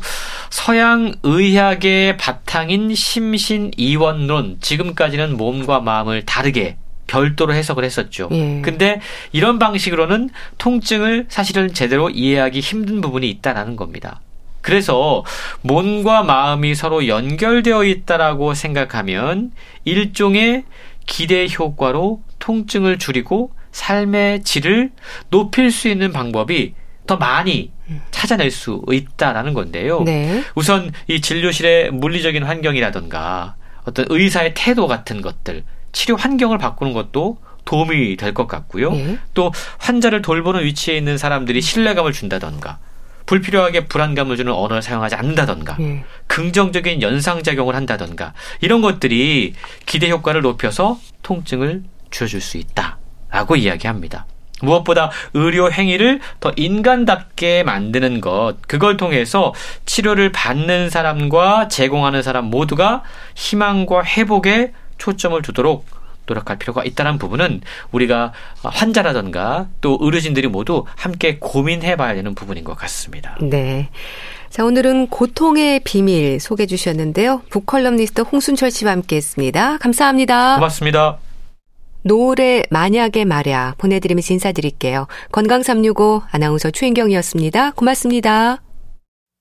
[0.50, 6.76] 서양 의학의 바탕인 심신 이원론 지금까지는 몸과 마음을 다르게
[7.06, 8.28] 별도로 해석을 했었죠.
[8.32, 8.60] 예.
[8.62, 9.00] 근데
[9.32, 14.20] 이런 방식으로는 통증을 사실은 제대로 이해하기 힘든 부분이 있다라는 겁니다.
[14.66, 15.22] 그래서
[15.62, 19.52] 몸과 마음이 서로 연결되어 있다라고 생각하면
[19.84, 20.64] 일종의
[21.06, 24.90] 기대 효과로 통증을 줄이고 삶의 질을
[25.30, 26.74] 높일 수 있는 방법이
[27.06, 27.70] 더 많이
[28.10, 30.02] 찾아낼 수 있다라는 건데요.
[30.02, 30.42] 네.
[30.56, 33.54] 우선 이 진료실의 물리적인 환경이라던가
[33.84, 35.62] 어떤 의사의 태도 같은 것들,
[35.92, 38.90] 치료 환경을 바꾸는 것도 도움이 될 것 같고요.
[38.90, 39.18] 네.
[39.32, 42.80] 또 환자를 돌보는 위치에 있는 사람들이 신뢰감을 준다던가
[43.26, 46.04] 불필요하게 불안감을 주는 언어를 사용하지 않는다던가 예.
[46.28, 49.54] 긍정적인 연상작용을 한다던가 이런 것들이
[49.84, 54.26] 기대 효과를 높여서 통증을 줄여줄 수 있다라고 이야기합니다.
[54.62, 59.52] 무엇보다 의료 행위를 더 인간답게 만드는 것, 그걸 통해서
[59.84, 63.02] 치료를 받는 사람과 제공하는 사람 모두가
[63.34, 65.84] 희망과 회복에 초점을 두도록
[66.26, 67.62] 노력할 필요가 있다는 부분은
[67.92, 73.36] 우리가 환자라던가 또 의료진들이 모두 함께 고민해 봐야 되는 부분인 것 같습니다.
[73.40, 73.88] 네.
[74.50, 77.42] 자, 오늘은 고통의 비밀 소개해 주셨는데요.
[77.50, 79.78] 북컬럼니스트 홍순철 씨와 함께 했습니다.
[79.78, 80.54] 감사합니다.
[80.56, 81.18] 고맙습니다.
[82.02, 85.08] 노을의 만약에 말야 보내드리면서 인사드릴게요.
[85.32, 87.72] 건강365 아나운서 최인경이었습니다.
[87.72, 88.62] 고맙습니다.